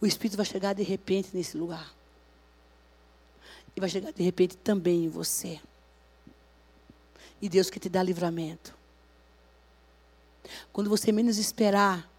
[0.00, 1.94] O Espírito vai chegar de repente nesse lugar.
[3.76, 5.60] E vai chegar de repente também em você.
[7.40, 8.74] E Deus quer te dar livramento.
[10.72, 12.10] Quando você menos esperar.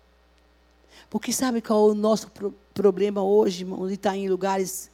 [1.09, 3.85] Porque sabe qual é o nosso pro problema hoje, irmão?
[3.89, 4.89] De estar em lugares,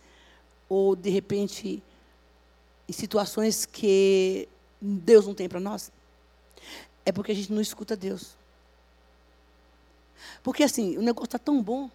[0.68, 1.84] ou de repente,
[2.90, 4.50] em situações que
[4.82, 5.92] Deus não tem para nós?
[7.06, 8.36] É porque a gente não escuta Deus.
[10.44, 11.90] Porque assim, o negócio está tão bom,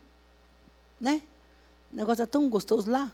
[1.01, 1.23] né?
[1.93, 3.11] O negócio está tão gostoso lá.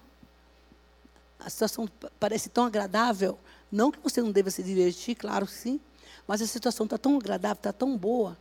[1.38, 1.88] A situação
[2.18, 3.38] parece tão agradável.
[3.70, 5.80] Não que você não deva se divertir, claro que sim.
[6.26, 8.36] Mas a situação está tão agradável, está tão boa,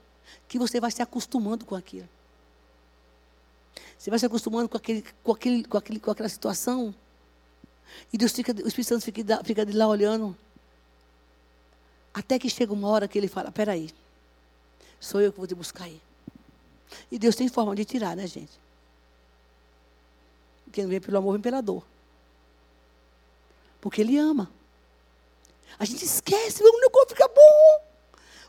[0.48, 2.08] que você vai se acostumando com aquilo.
[3.98, 6.94] Você vai se acostumando com, aquele, com, aquele, com, aquele, com aquela situação.
[8.12, 10.36] E Deus fica, o Espírito Santo fica, fica de lá olhando.
[12.14, 13.90] Até que chega uma hora que ele fala: Peraí,
[15.00, 16.02] sou eu que vou te buscar aí.
[17.12, 18.60] E Deus tem forma de tirar, né, gente?
[20.72, 21.84] Quem não vem pelo amor, vem pela dor.
[23.80, 24.52] Porque Ele ama.
[25.80, 27.82] A gente esquece, o negócio fica bom.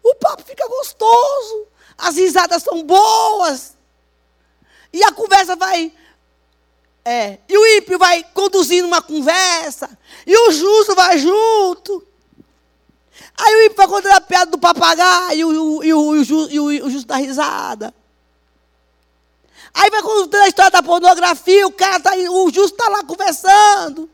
[0.02, 1.66] O papo fica gostoso.
[1.98, 3.76] As risadas são boas.
[4.92, 5.92] E a conversa vai.
[7.04, 9.96] É, e o ímpio vai conduzindo uma conversa.
[10.26, 12.06] E o justo vai junto.
[13.36, 16.50] Aí o ímpio vai contando a piada do papagaio e o, e o, e o,
[16.50, 17.94] e o, e o justo dá risada.
[19.74, 24.10] Aí vai contando a história da pornografia, o cara tá, o justo está lá conversando.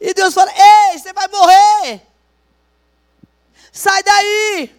[0.00, 2.02] E Deus fala: Ei, você vai morrer.
[3.72, 4.78] Sai daí.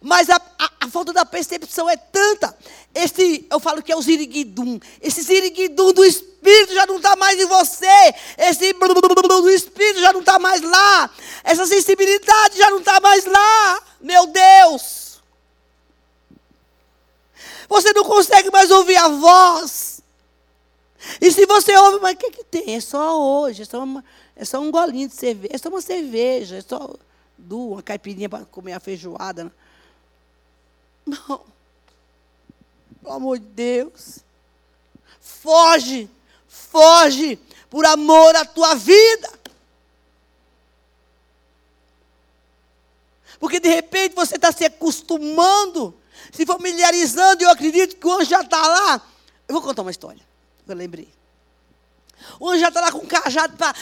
[0.00, 2.56] Mas a, a, a, falta da percepção é tanta.
[2.94, 4.78] Esse, eu falo que é o ziriguidum.
[5.00, 8.14] Esse ziriguidum do Espírito já não está mais em você.
[8.36, 11.10] Esse do Espírito já não está mais lá.
[11.42, 13.82] Essa sensibilidade já não está mais lá.
[14.00, 15.07] Meu Deus.
[17.68, 20.00] Você não consegue mais ouvir a voz.
[21.20, 22.74] E se você ouve, mas o que, que tem?
[22.74, 24.04] É só hoje, é só, uma,
[24.34, 26.92] é só um golinho de cerveja, é só uma cerveja, é só
[27.36, 29.44] duas, uma caipirinha para comer a feijoada.
[29.44, 29.50] Né?
[31.06, 31.40] Não.
[33.02, 34.18] Pelo amor de Deus.
[35.20, 36.10] Foge,
[36.48, 37.38] foge,
[37.70, 39.38] por amor à tua vida.
[43.38, 45.94] Porque de repente você está se acostumando
[46.32, 49.02] se familiarizando, eu acredito que o anjo já está lá.
[49.46, 50.22] Eu vou contar uma história,
[50.66, 51.12] eu lembrei.
[52.38, 53.74] O anjo já está lá com um cajado para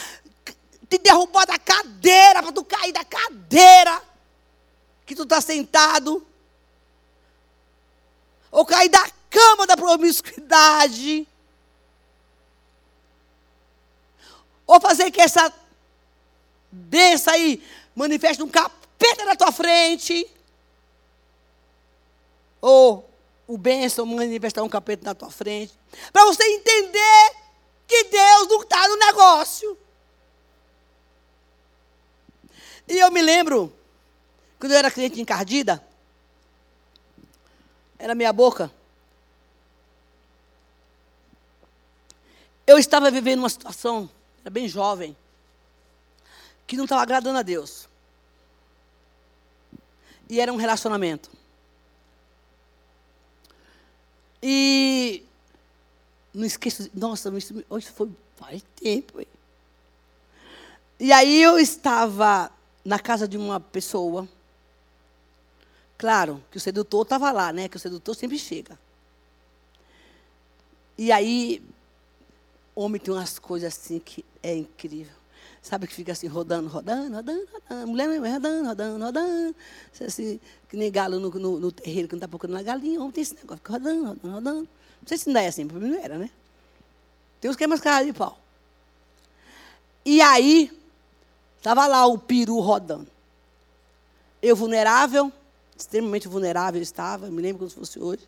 [0.89, 4.01] te derrubar da cadeira, para tu cair da cadeira
[5.05, 6.25] que tu está sentado.
[8.51, 11.27] Ou cair da cama da promiscuidade.
[14.65, 15.53] Ou fazer que essa
[16.71, 17.63] densa aí
[17.95, 20.29] manifeste um capeta na tua frente
[22.61, 23.09] ou
[23.47, 25.73] o bênção manifestar um capeta na tua frente.
[26.11, 27.35] Para você entender
[27.87, 29.77] que Deus não está no negócio.
[32.87, 33.73] E eu me lembro,
[34.59, 35.83] quando eu era cliente encardida,
[37.97, 38.71] era minha boca.
[42.65, 44.09] Eu estava vivendo uma situação,
[44.41, 45.15] era bem jovem,
[46.65, 47.87] que não estava agradando a Deus.
[50.29, 51.36] E era um relacionamento.
[54.41, 55.23] E
[56.33, 57.31] não esqueço, nossa,
[57.69, 59.19] hoje foi faz tempo.
[59.19, 59.27] Hein?
[60.99, 62.51] E aí eu estava
[62.85, 64.27] na casa de uma pessoa.
[65.97, 67.67] Claro, que o sedutor estava lá, né?
[67.67, 68.77] Que o sedutor sempre chega.
[70.97, 71.61] E aí,
[72.75, 75.16] homem tem umas coisas assim que é incrível.
[75.67, 77.87] Sabe que fica assim, rodando, rodando, rodando, rodando.
[77.87, 79.55] Mulher mesmo, rodando, rodando, rodando.
[79.99, 80.39] Assim,
[80.69, 83.01] que nem galo no, no, no terreiro que não está procurando a galinha.
[83.01, 84.59] Homem tem esse negócio, fica rodando, rodando, rodando.
[84.61, 86.29] Não sei se ainda é assim, para mim não era, né?
[87.41, 88.39] Tem uns que é mais de pau.
[90.05, 90.71] E aí,
[91.57, 93.07] estava lá o peru rodando.
[94.41, 95.29] Eu vulnerável,
[95.77, 98.25] extremamente vulnerável estava, me lembro como se fosse hoje.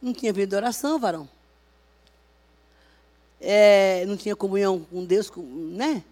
[0.00, 1.28] Não tinha vida de oração, varão
[3.44, 6.04] é, não tinha comunhão com Deus, com, né?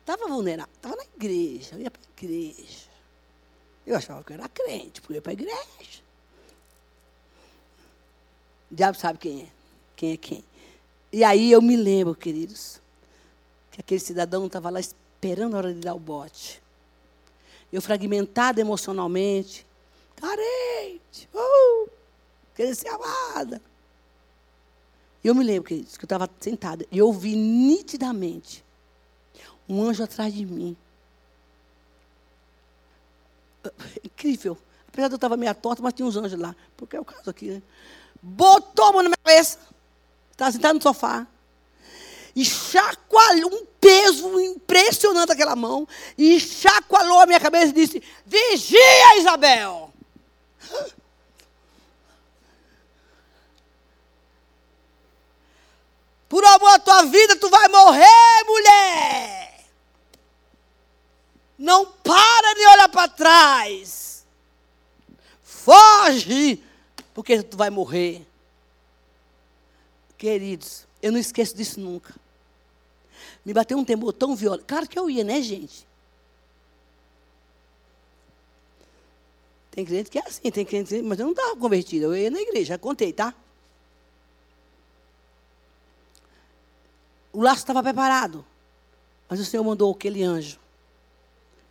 [0.00, 2.90] Estava vulnerável, estava na igreja, eu ia para a igreja.
[3.86, 6.02] Eu achava que eu era crente, porque eu ia para a igreja.
[8.68, 9.48] O diabo sabe quem é,
[9.94, 10.44] quem é quem.
[11.12, 12.80] E aí eu me lembro, queridos,
[13.70, 16.60] que aquele cidadão estava lá esperando a hora de dar o bote.
[17.72, 19.64] Eu fragmentada emocionalmente,
[20.16, 21.88] carente, uh,
[22.56, 23.62] querendo ser amada.
[25.22, 28.64] Eu me lembro que, que eu estava sentada e eu ouvi nitidamente
[29.68, 30.76] um anjo atrás de mim.
[34.02, 34.56] Incrível.
[34.88, 36.56] Apesar de eu estar meio torta, mas tinha uns anjos lá.
[36.76, 37.62] Porque é o caso aqui, né?
[38.20, 39.58] Botou a mão na minha cabeça.
[40.32, 41.26] Estava sentado no sofá.
[42.34, 45.86] E chacoalhou um peso impressionante aquela mão.
[46.16, 49.92] E chacoalhou a minha cabeça e disse: Vigia, Isabel.
[56.30, 59.64] Por amor à tua vida, tu vai morrer, mulher.
[61.58, 64.24] Não para de olhar para trás.
[65.42, 66.62] Foge,
[67.12, 68.24] porque tu vai morrer.
[70.16, 72.14] Queridos, eu não esqueço disso nunca.
[73.44, 74.66] Me bateu um temor tão violento.
[74.68, 75.84] Claro que eu ia, né, gente?
[79.72, 82.40] Tem crente que é assim, tem crente, mas eu não estava convertida, eu ia na
[82.40, 83.34] igreja, já contei, tá?
[87.32, 88.44] O laço estava preparado.
[89.28, 90.58] Mas o Senhor mandou aquele anjo.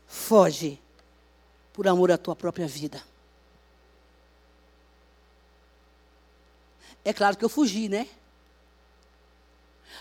[0.07, 0.79] Foge
[1.73, 3.03] por amor à tua própria vida.
[7.03, 8.07] É claro que eu fugi, né?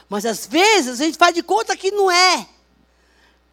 [0.08, 2.48] Mas às vezes a gente faz de conta que não é.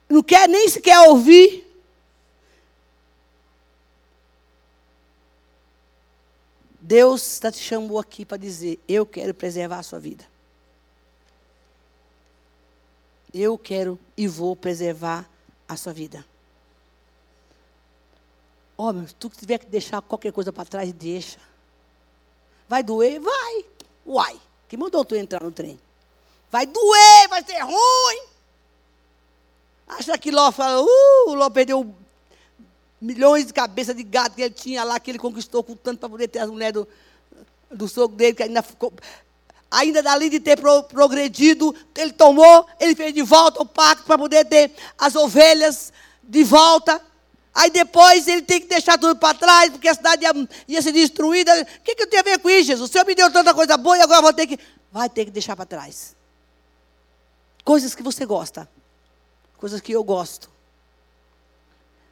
[0.08, 1.64] Não quer nem sequer ouvir.
[6.80, 10.35] Deus está te chamando aqui para dizer: Eu quero preservar a sua vida
[13.36, 15.30] eu quero e vou preservar
[15.68, 16.26] a sua vida.
[18.78, 21.38] Homem, se tu tiver que deixar qualquer coisa para trás, deixa.
[22.68, 23.20] Vai doer?
[23.20, 23.66] Vai.
[24.06, 25.80] Uai, que mandou tu entrar no trem?
[26.50, 28.24] Vai doer, vai ser ruim.
[29.88, 31.94] Acha que Ló fala, uh, Ló perdeu
[33.00, 36.10] milhões de cabeças de gato que ele tinha lá, que ele conquistou com tanto para
[36.10, 36.88] poder ter as mulheres do,
[37.70, 38.94] do sogro dele, que ainda ficou
[39.76, 44.18] ainda dali de ter pro, progredido, ele tomou, ele fez de volta o pacto para
[44.18, 45.92] poder ter as ovelhas
[46.24, 47.02] de volta.
[47.54, 50.94] Aí depois ele tem que deixar tudo para trás, porque a cidade ia, ia ser
[50.94, 51.52] destruída.
[51.62, 52.90] O que, que eu tenho a ver com isso, Jesus?
[52.90, 54.58] O Senhor me deu tanta coisa boa e agora vou ter que.
[54.92, 56.16] Vai ter que deixar para trás.
[57.64, 58.70] Coisas que você gosta.
[59.58, 60.50] Coisas que eu gosto.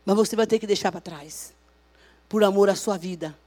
[0.05, 1.53] Mas você vai ter que deixar para trás.
[2.27, 3.37] Por amor à sua vida.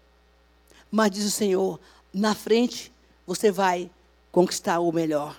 [0.90, 1.78] Mas diz o Senhor,
[2.14, 2.90] na frente
[3.26, 3.90] você vai
[4.36, 5.34] conquistar o melhor.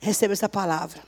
[0.00, 1.02] Receba essa palavra.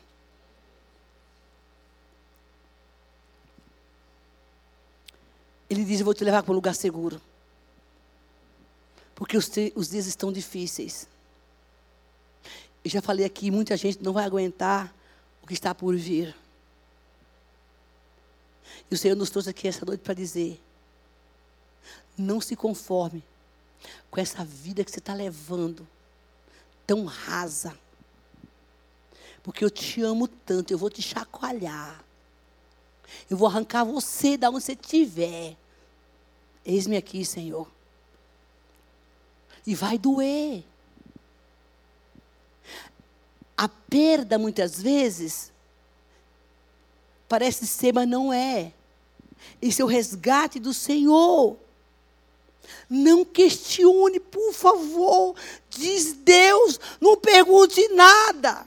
[5.70, 7.18] Ele diz: Eu vou te levar para um lugar seguro.
[9.14, 11.08] Porque os, os dias estão difíceis.
[12.84, 14.94] Eu já falei aqui: muita gente não vai aguentar
[15.42, 16.36] o que está por vir.
[18.90, 20.60] E o Senhor nos trouxe aqui essa noite para dizer:
[22.18, 23.24] não se conforme
[24.10, 25.86] com essa vida que você está levando,
[26.86, 27.78] tão rasa.
[29.42, 32.04] Porque eu te amo tanto, eu vou te chacoalhar.
[33.28, 35.56] Eu vou arrancar você da onde você estiver.
[36.64, 37.70] Eis-me aqui, Senhor.
[39.66, 40.64] E vai doer.
[43.56, 45.52] A perda, muitas vezes,
[47.28, 48.72] parece ser, mas não é.
[49.60, 51.56] Esse é o resgate do Senhor.
[52.88, 55.34] Não questione, por favor.
[55.68, 58.66] Diz Deus, não pergunte nada.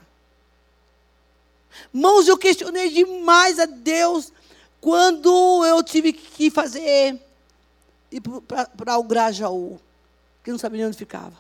[1.92, 4.32] Mãos, eu questionei demais a Deus
[4.80, 7.20] quando eu tive que fazer
[8.12, 9.80] ir para o Grajaú,
[10.44, 11.36] que não sabia onde ficava.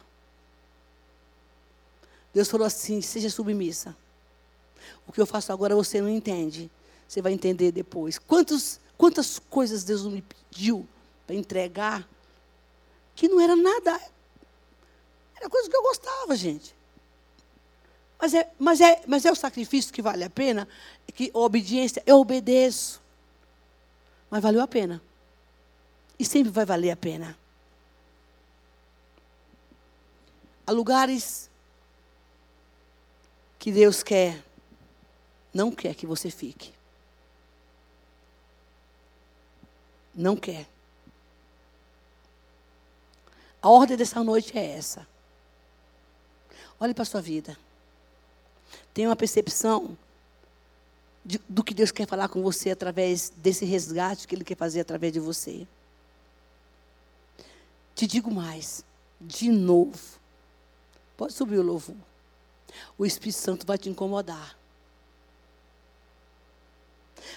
[2.34, 3.95] Deus falou assim: seja submissa.
[5.07, 6.70] O que eu faço agora você não entende.
[7.07, 8.18] Você vai entender depois.
[8.18, 10.88] Quantos, quantas coisas Deus me pediu
[11.28, 12.07] para entregar
[13.16, 13.99] que não era nada.
[15.36, 16.76] Era coisa que eu gostava, gente.
[18.20, 20.68] Mas é, mas, é, mas é o sacrifício que vale a pena?
[21.14, 23.01] Que a obediência, eu obedeço.
[24.30, 25.01] Mas valeu a pena.
[26.18, 27.38] E sempre vai valer a pena.
[30.66, 31.49] Há lugares
[33.59, 34.41] que Deus quer,
[35.53, 36.74] não quer que você fique.
[40.16, 40.72] Não quer.
[43.64, 45.07] A ordem dessa noite é essa.
[46.78, 47.57] Olhe para a sua vida.
[48.93, 49.97] Tenha uma percepção
[51.24, 54.82] de, do que Deus quer falar com você através desse resgate que Ele quer fazer
[54.82, 55.66] através de você.
[57.95, 58.84] Te digo mais,
[59.22, 60.20] de novo.
[61.16, 61.95] Pode subir o louvor.
[62.97, 64.57] O Espírito Santo vai te incomodar.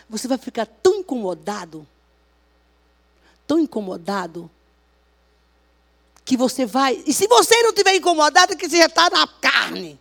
[0.08, 1.86] Você vai ficar tão incomodado,
[3.46, 4.50] tão incomodado,
[6.26, 7.02] que você vai.
[7.06, 9.98] E se você não estiver incomodado, é que você já está na carne.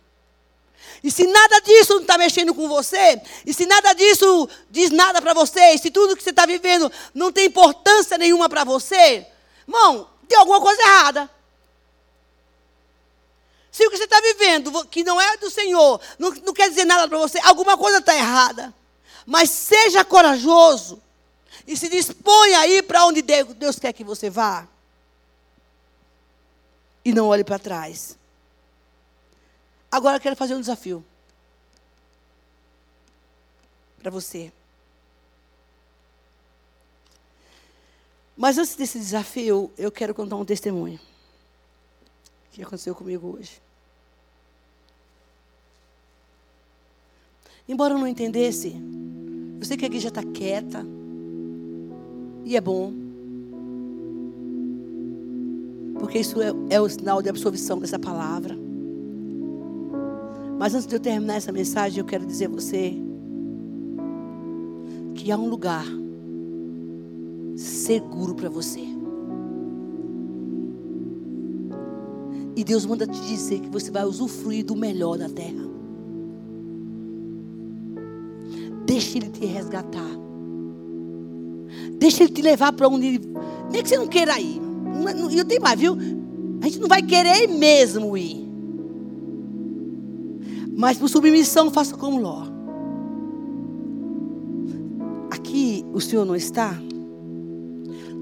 [1.02, 5.22] E se nada disso não está mexendo com você, e se nada disso diz nada
[5.22, 9.24] para você, e se tudo que você está vivendo não tem importância nenhuma para você,
[9.68, 11.30] irmão, tem alguma coisa errada.
[13.70, 16.84] Se o que você está vivendo, que não é do Senhor, não, não quer dizer
[16.86, 18.74] nada para você, alguma coisa está errada.
[19.24, 21.00] Mas seja corajoso
[21.66, 24.66] e se disponha a ir para onde Deus quer que você vá.
[27.06, 28.18] E não olhe para trás.
[29.88, 31.04] Agora eu quero fazer um desafio.
[34.00, 34.52] Para você.
[38.36, 40.98] Mas antes desse desafio, eu quero contar um testemunho.
[42.50, 43.62] Que aconteceu comigo hoje.
[47.68, 48.74] Embora eu não entendesse,
[49.60, 50.84] eu sei que a igreja está quieta.
[52.44, 53.05] E é bom.
[55.98, 58.56] Porque isso é, é o sinal de absorção dessa palavra.
[60.58, 62.94] Mas antes de eu terminar essa mensagem, eu quero dizer a você
[65.14, 65.84] que há um lugar
[67.56, 68.80] seguro para você.
[72.54, 75.66] E Deus manda te dizer que você vai usufruir do melhor da terra.
[78.86, 80.10] Deixa Ele te resgatar.
[81.98, 83.20] Deixa Ele te levar para onde.
[83.70, 84.65] Nem que você não queira ir.
[85.30, 85.96] E eu tenho mais, viu?
[86.60, 88.46] A gente não vai querer mesmo ir.
[90.76, 92.46] Mas por submissão, faça como Ló.
[95.30, 96.78] Aqui o Senhor não está.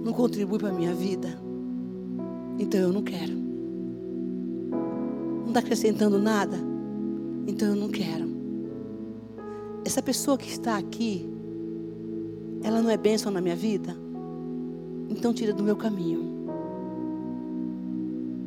[0.05, 1.39] Não contribui para a minha vida.
[2.59, 3.33] Então eu não quero.
[5.41, 6.59] Não está acrescentando nada.
[7.47, 8.35] Então eu não quero
[9.85, 11.29] essa pessoa que está aqui,
[12.63, 13.95] ela não é bênção na minha vida?
[15.11, 16.34] Então tira do meu caminho.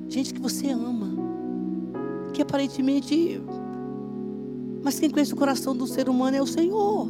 [0.10, 1.10] Gente que você ama,
[2.34, 3.42] que aparentemente,
[4.84, 7.08] mas quem conhece o coração do ser humano é o Senhor.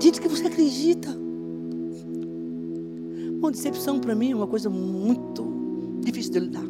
[0.00, 1.10] Gente que você acredita.
[3.38, 5.44] Uma decepção para mim é uma coisa muito
[6.00, 6.64] difícil de lidar.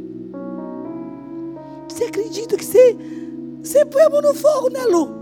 [1.89, 2.97] Você acredita que você
[3.63, 5.21] você põe a mão no fogo, né, Lu?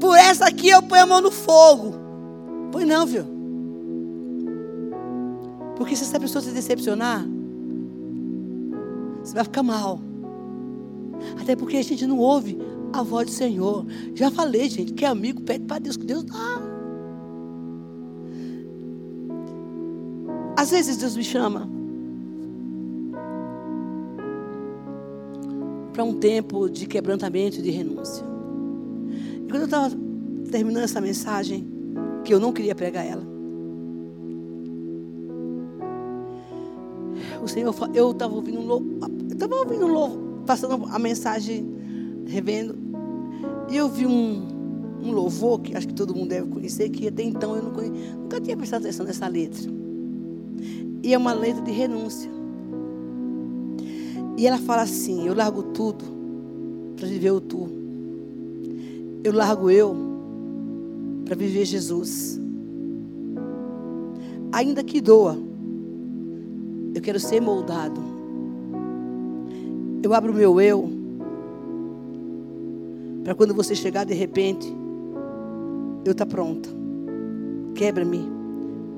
[0.00, 1.94] Por essa aqui eu ponho a mão no fogo.
[2.70, 3.37] Põe não, viu?
[5.78, 7.24] Porque se essa pessoa se decepcionar,
[9.22, 10.00] você vai ficar mal.
[11.40, 12.58] Até porque a gente não ouve
[12.92, 13.86] a voz do Senhor.
[14.12, 16.60] Já falei, gente, que é amigo, pede para Deus, que Deus dá.
[20.56, 21.68] Às vezes Deus me chama
[25.92, 28.24] para um tempo de quebrantamento e de renúncia.
[29.44, 29.94] E quando eu estava
[30.50, 31.64] terminando essa mensagem,
[32.24, 33.37] que eu não queria pregar ela,
[37.42, 41.66] o Senhor, eu estava ouvindo um eu estava ouvindo um louvo, passando a mensagem,
[42.26, 42.76] revendo,
[43.68, 44.46] e eu vi um,
[45.02, 48.16] um louvor que acho que todo mundo deve conhecer, que até então eu não conhecia,
[48.16, 49.70] nunca tinha prestado atenção nessa letra.
[51.02, 52.30] E é uma letra de renúncia.
[54.36, 56.04] E ela fala assim: Eu largo tudo
[56.96, 57.68] para viver o tu.
[59.22, 59.96] Eu largo eu
[61.24, 62.40] para viver Jesus.
[64.50, 65.38] Ainda que doa,
[66.94, 68.00] eu quero ser moldado.
[70.02, 70.98] Eu abro o meu eu
[73.28, 74.74] para quando você chegar de repente,
[76.02, 76.66] eu tá pronta.
[77.74, 78.26] Quebra-me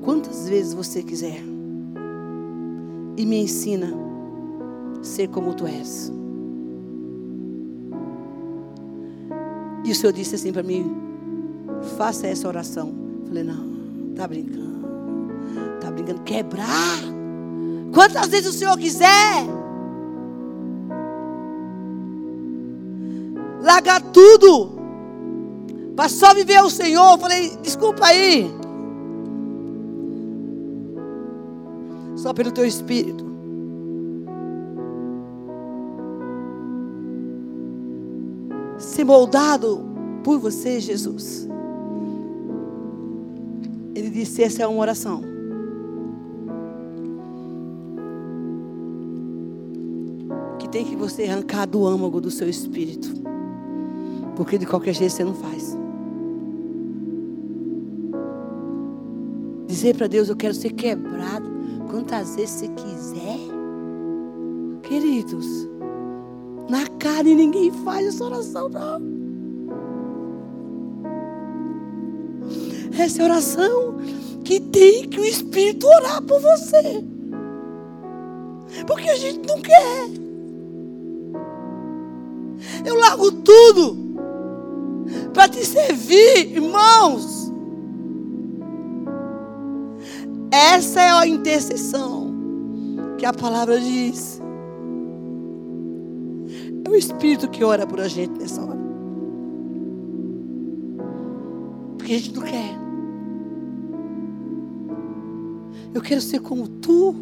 [0.01, 1.43] quantas vezes você quiser
[3.17, 3.93] e me ensina
[5.01, 6.13] ser como tu és.
[9.83, 10.89] E o Senhor disse assim para mim:
[11.97, 12.93] faça essa oração.
[13.27, 14.87] falei, não, tá brincando.
[15.81, 16.21] Tá brincando.
[16.21, 17.10] Quebrar.
[17.93, 19.45] Quantas vezes o Senhor quiser.
[23.61, 24.71] Largar tudo.
[25.95, 27.11] Para só viver o Senhor.
[27.11, 28.49] Eu falei, desculpa aí.
[32.15, 33.25] Só pelo teu espírito.
[38.77, 39.85] Ser moldado
[40.23, 41.47] por você, Jesus.
[43.93, 45.30] Ele disse: essa é uma oração.
[50.71, 53.09] Tem que você arrancar do âmago do seu espírito.
[54.35, 55.77] Porque de qualquer jeito você não faz.
[59.67, 61.49] Dizer para Deus: Eu quero ser quebrado
[61.89, 63.37] quantas vezes você quiser.
[64.83, 65.69] Queridos,
[66.69, 69.21] na carne ninguém faz essa oração, não.
[72.97, 73.97] Essa é oração
[74.43, 77.03] que tem que o Espírito orar por você.
[78.85, 80.20] Porque a gente não quer.
[82.85, 83.97] Eu largo tudo
[85.33, 87.51] para te servir, irmãos.
[90.51, 92.33] Essa é a intercessão
[93.17, 94.41] que a palavra diz.
[96.83, 98.79] É o Espírito que ora por a gente nessa hora.
[101.97, 102.81] Porque a gente não quer.
[105.93, 107.15] Eu quero ser como tu.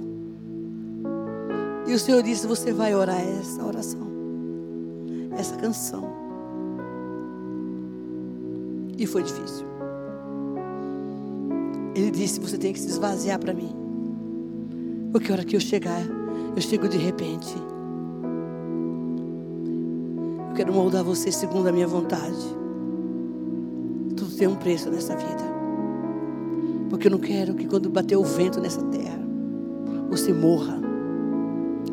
[1.88, 4.09] E o Senhor disse: Você vai orar essa oração,
[5.40, 6.04] essa canção.
[8.98, 9.66] E foi difícil.
[11.96, 13.74] Ele disse: Você tem que se esvaziar para mim.
[15.12, 16.02] Porque a hora que eu chegar,
[16.56, 17.56] eu chego de repente.
[20.50, 22.58] Eu quero moldar você segundo a minha vontade.
[24.16, 25.50] Tudo tem um preço nessa vida.
[26.90, 29.20] Porque eu não quero que quando bater o vento nessa terra,
[30.10, 30.80] você morra.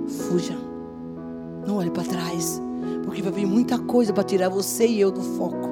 [0.09, 0.57] Fuja.
[1.67, 2.61] Não olhe para trás.
[3.27, 5.69] Vai vir muita coisa para tirar você e eu do foco.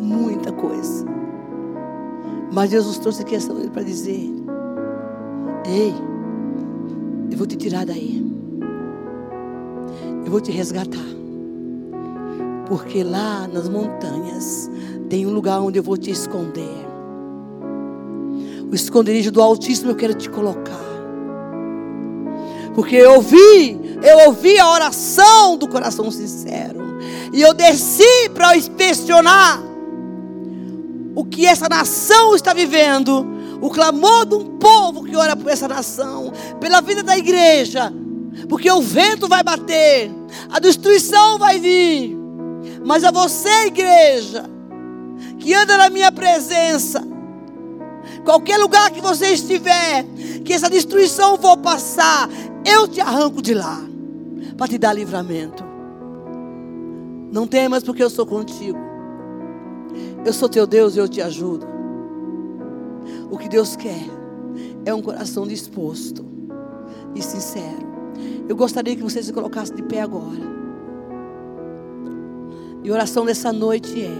[0.00, 1.06] Muita coisa.
[2.52, 4.28] Mas nos trouxe aqui essa noite para dizer:
[5.64, 5.94] Ei,
[7.30, 8.28] eu vou te tirar daí.
[10.24, 10.98] Eu vou te resgatar.
[12.66, 14.68] Porque lá nas montanhas
[15.08, 16.82] tem um lugar onde eu vou te esconder
[18.68, 20.80] o esconderijo do Altíssimo eu quero te colocar.
[22.74, 26.98] Porque eu ouvi, eu ouvi a oração do coração sincero.
[27.32, 29.62] E eu desci para inspecionar
[31.14, 33.26] o que essa nação está vivendo.
[33.60, 37.92] O clamor de um povo que ora por essa nação, pela vida da igreja.
[38.48, 40.10] Porque o vento vai bater,
[40.50, 42.18] a destruição vai vir.
[42.84, 44.44] Mas a você, igreja,
[45.38, 47.02] que anda na minha presença,
[48.24, 50.04] Qualquer lugar que você estiver,
[50.44, 52.28] que essa destruição for passar,
[52.64, 53.91] eu te arranco de lá
[54.62, 55.64] para te dar livramento.
[57.32, 58.78] Não temas, porque eu sou contigo.
[60.24, 61.66] Eu sou teu Deus e eu te ajudo.
[63.28, 64.04] O que Deus quer
[64.84, 66.24] é um coração disposto
[67.12, 67.90] e sincero.
[68.48, 70.52] Eu gostaria que você se colocasse de pé agora.
[72.84, 74.16] E a oração dessa noite é: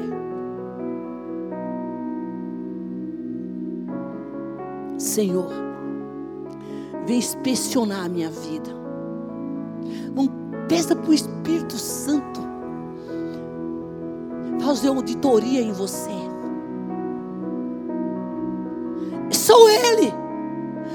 [4.98, 5.52] Senhor,
[7.06, 8.81] vem inspecionar a minha vida.
[10.68, 12.40] Peça para o Espírito Santo
[14.60, 16.10] fazer auditoria em você.
[19.30, 20.12] Sou Ele,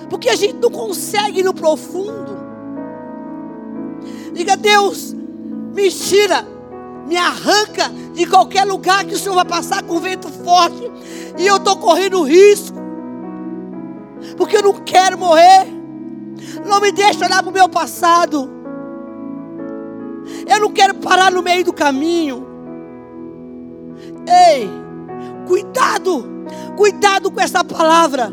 [0.09, 2.37] porque a gente não consegue ir no profundo.
[4.33, 5.13] Diga, Deus,
[5.73, 6.47] me tira,
[7.05, 10.91] me arranca de qualquer lugar que o Senhor vai passar com vento forte
[11.37, 12.77] e eu estou correndo risco
[14.35, 15.67] porque eu não quero morrer.
[16.65, 18.56] Não me deixe olhar para o meu passado.
[20.47, 22.45] Eu não quero parar no meio do caminho.
[24.27, 24.69] Ei,
[25.47, 26.25] cuidado,
[26.75, 28.31] cuidado com essa palavra.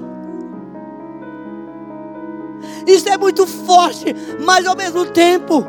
[2.86, 4.14] Isso é muito forte,
[4.45, 5.64] mas ao mesmo tempo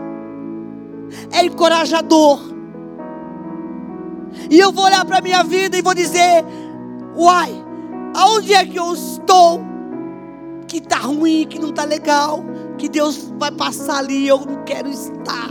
[1.31, 2.39] é encorajador.
[4.49, 6.43] E eu vou olhar para a minha vida e vou dizer:
[7.15, 7.53] Uai,
[8.15, 9.75] aonde é que eu estou?
[10.67, 12.43] que está ruim, que não está legal,
[12.77, 15.49] que Deus vai passar ali, eu não quero estar.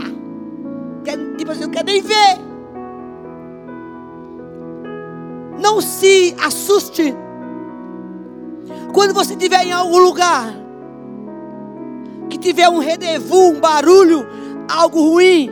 [1.05, 2.39] Quero, tipo assim, não quero nem ver.
[5.61, 7.15] Não se assuste
[8.91, 10.53] quando você estiver em algum lugar
[12.29, 14.25] que tiver um redevu, um barulho,
[14.67, 15.49] algo ruim.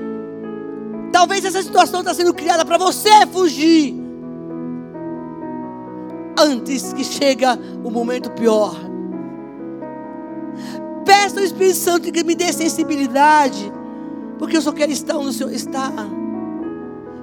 [1.11, 3.95] Talvez essa situação está sendo criada para você fugir
[6.37, 8.75] antes que chega o momento pior.
[11.05, 13.71] Peça ao Espírito Santo que me dê sensibilidade.
[14.43, 15.89] Porque eu só quero estar onde o Senhor está.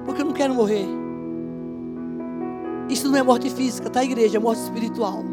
[0.05, 0.87] Porque eu não quero morrer.
[2.89, 4.37] Isso não é morte física, tá, igreja?
[4.37, 5.23] É morte espiritual.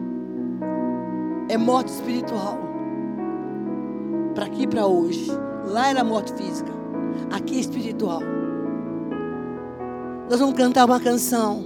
[1.49, 2.59] É morte espiritual.
[4.35, 5.33] Para aqui e para hoje.
[5.65, 6.71] Lá era morte física.
[7.31, 8.21] Aqui é espiritual.
[10.29, 11.65] Nós vamos cantar uma canção.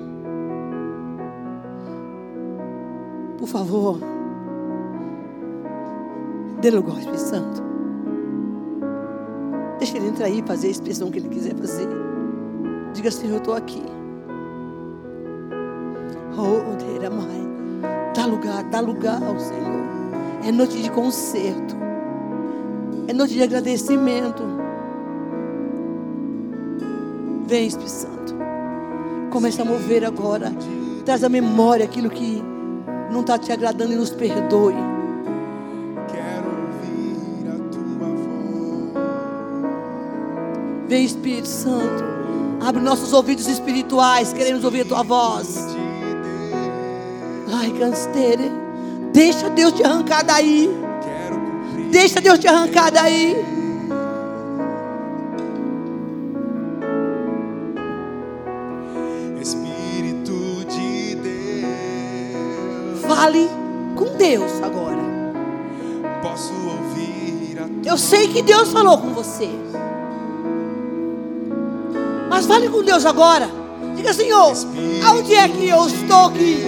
[3.39, 3.99] Por favor.
[6.61, 7.62] Dê lugar ao Espírito Santo.
[9.83, 11.89] Deixa ele entrar aí e fazer a expressão que ele quiser fazer.
[12.95, 13.83] Diga, Senhor, eu estou aqui.
[16.39, 17.49] Oh, Mãe.
[18.15, 19.83] Dá lugar, dá lugar ao Senhor.
[20.47, 21.75] É noite de conserto.
[23.09, 24.45] É noite de agradecimento.
[27.49, 28.37] Vem, Espírito Santo.
[29.33, 30.53] Começa a mover agora.
[31.05, 32.41] Traz à memória aquilo que
[33.11, 34.92] não está te agradando e nos perdoe.
[40.93, 42.05] Vem, Espírito Santo.
[42.61, 44.31] Abre nossos ouvidos espirituais.
[44.35, 45.57] Queremos ouvir a tua voz.
[47.51, 48.43] Ai, cansteira.
[49.11, 50.69] Deixa Deus te arrancar daí.
[51.91, 53.35] Deixa Deus te arrancar daí.
[59.41, 63.01] Espírito de Deus.
[63.01, 63.49] Fale
[63.97, 65.01] com Deus agora.
[66.21, 69.49] Posso ouvir a tua Eu sei que Deus falou com você.
[72.43, 73.49] Mas fale com Deus agora.
[73.95, 74.53] Diga, Senhor,
[75.07, 76.59] aonde é que eu estou que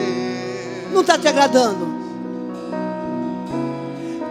[0.92, 1.92] não está te agradando?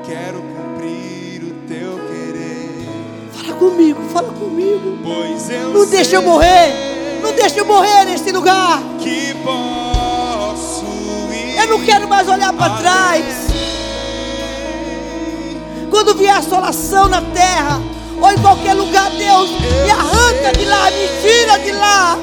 [0.05, 2.87] Quero cumprir o teu querer.
[3.33, 4.97] Fala comigo, fala comigo.
[5.03, 7.19] Pois eu Não deixa eu morrer.
[7.21, 8.81] Não deixa eu morrer nesse lugar.
[8.99, 10.85] Que posso
[11.29, 11.57] ir.
[11.57, 13.25] Eu não quero mais olhar para trás.
[15.91, 17.81] Quando vier assolação na terra,
[18.23, 22.17] ou em qualquer lugar, Deus me arranca de lá, me tira de lá.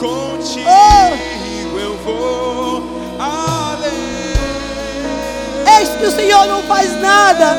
[0.00, 1.78] Contigo Oh.
[1.78, 2.82] eu vou
[3.20, 4.34] além.
[5.78, 7.56] Eis que o Senhor não faz nada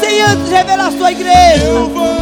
[0.00, 1.66] sem antes revelar a sua igreja.
[1.66, 2.16] Eu vou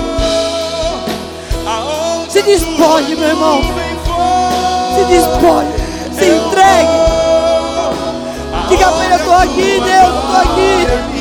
[1.67, 3.63] aonde Se despoje, meu irmão.
[4.95, 5.69] Se despoje,
[6.19, 7.05] se entregue.
[8.69, 11.14] Diga para ele, eu estou aqui, Deus, estou aqui.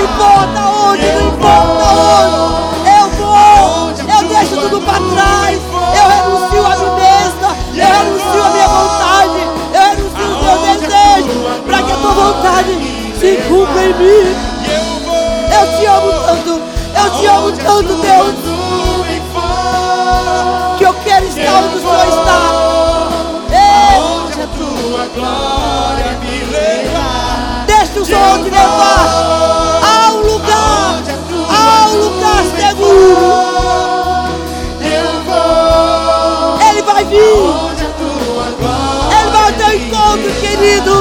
[0.00, 2.88] Não importa onde, não importa onde.
[2.88, 5.60] Eu vou, eu deixo tudo para trás.
[5.94, 7.50] Eu renuncio a mesma.
[7.76, 9.40] Eu renuncio a minha vontade.
[9.74, 11.36] Eu renuncio o meu desejo.
[11.66, 12.72] Para que a tua vontade
[13.20, 14.24] se cumpra em mim.
[15.52, 16.52] Eu te amo tanto.
[16.96, 18.34] Eu te amo tanto, Deus.
[19.34, 20.78] for.
[20.78, 22.40] Que eu quero estar onde o Senhor está.
[24.32, 27.64] A tua glória me levar.
[27.66, 29.59] deixa o Senhor te levar
[40.60, 40.92] querido.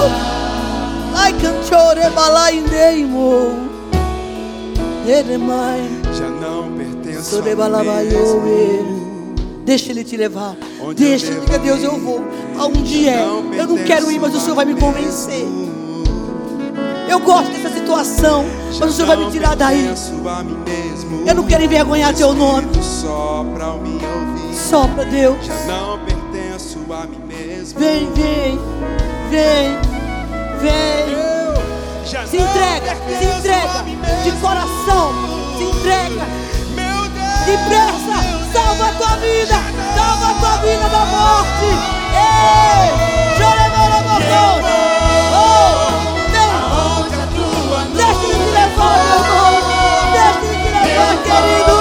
[5.06, 5.38] Ele
[6.14, 7.24] já não mesmo.
[9.66, 10.56] Deixa ele te levar.
[10.82, 12.26] Onde Deixa, eu diga Deus, eu vou.
[12.58, 13.20] Aonde é?
[13.20, 15.46] Eu não quero ir, mas o Senhor vai me convencer.
[17.10, 18.46] Eu gosto dessa situação,
[18.80, 19.92] mas o Senhor vai me tirar daí.
[21.26, 22.68] Eu não quero envergonhar teu nome.
[24.54, 25.46] Só para Deus.
[25.46, 27.80] Já não pertenço a mim mesmo.
[27.80, 28.10] Vem,
[29.40, 29.80] vem,
[30.60, 31.16] vem,
[32.28, 33.84] Se entrega, se entrega.
[34.24, 35.14] De coração,
[35.58, 36.26] se entrega.
[37.46, 38.18] Depressa,
[38.54, 39.56] salva a tua vida,
[39.96, 41.70] salva a tua vida da morte.
[42.14, 42.90] Ei,
[44.08, 44.52] morreu.
[45.34, 45.90] Oh,
[46.32, 46.54] vem.
[47.96, 49.54] Deixa ele te levar, meu irmão.
[50.12, 51.79] Deixa ele te levar, querido.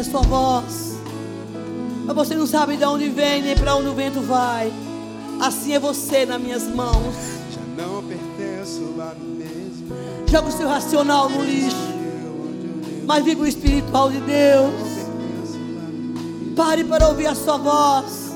[0.00, 0.96] A sua voz.
[2.06, 4.72] Mas você não sabe de onde vem nem para onde o vento vai.
[5.40, 7.14] Assim é você nas minhas mãos.
[7.52, 9.96] Já não pertenço a mim mesmo.
[10.26, 11.76] Joga o seu racional no lixo.
[13.06, 14.72] Mas viva o espiritual de Deus.
[16.56, 18.30] Pare para ouvir a sua voz.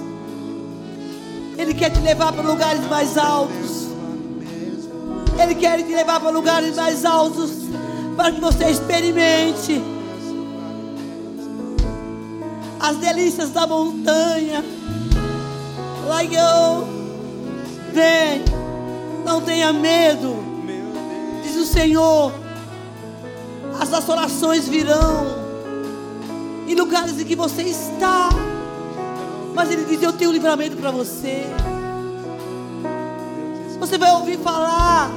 [1.56, 3.88] Ele quer te levar para lugares mais altos.
[5.42, 7.50] Ele quer te levar para lugares mais altos.
[8.16, 9.93] Para que você experimente
[12.84, 14.62] as delícias da montanha.
[16.06, 16.86] Laião,
[17.94, 18.44] vem,
[19.24, 20.36] não tenha medo,
[21.42, 22.30] diz o Senhor.
[23.80, 25.26] As assolações virão
[26.68, 28.28] em lugares em que você está,
[29.54, 31.46] mas Ele diz: Eu tenho um livramento para você.
[33.80, 35.10] Você vai ouvir falar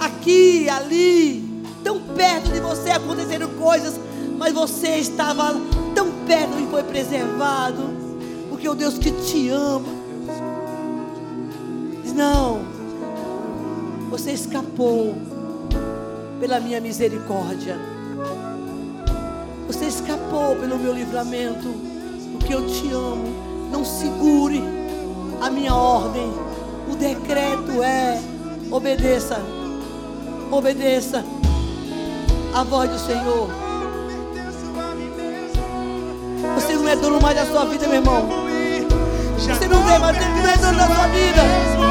[0.00, 3.98] aqui, ali, tão perto de você acontecendo coisas,
[4.36, 5.54] mas você estava
[6.26, 7.90] perto e foi preservado,
[8.48, 9.88] porque o Deus que te ama
[12.02, 12.60] diz: Não,
[14.10, 15.14] você escapou
[16.40, 17.78] pela minha misericórdia,
[19.66, 21.68] você escapou pelo meu livramento,
[22.32, 23.52] porque eu te amo.
[23.70, 24.62] Não segure
[25.40, 26.30] a minha ordem,
[26.92, 28.20] o decreto é:
[28.70, 29.40] obedeça,
[30.50, 31.24] obedeça
[32.54, 33.61] a voz do Senhor.
[36.92, 38.28] É mais da sua vida, meu irmão.
[39.38, 41.81] Você não tem mais, não é dono da sua vida.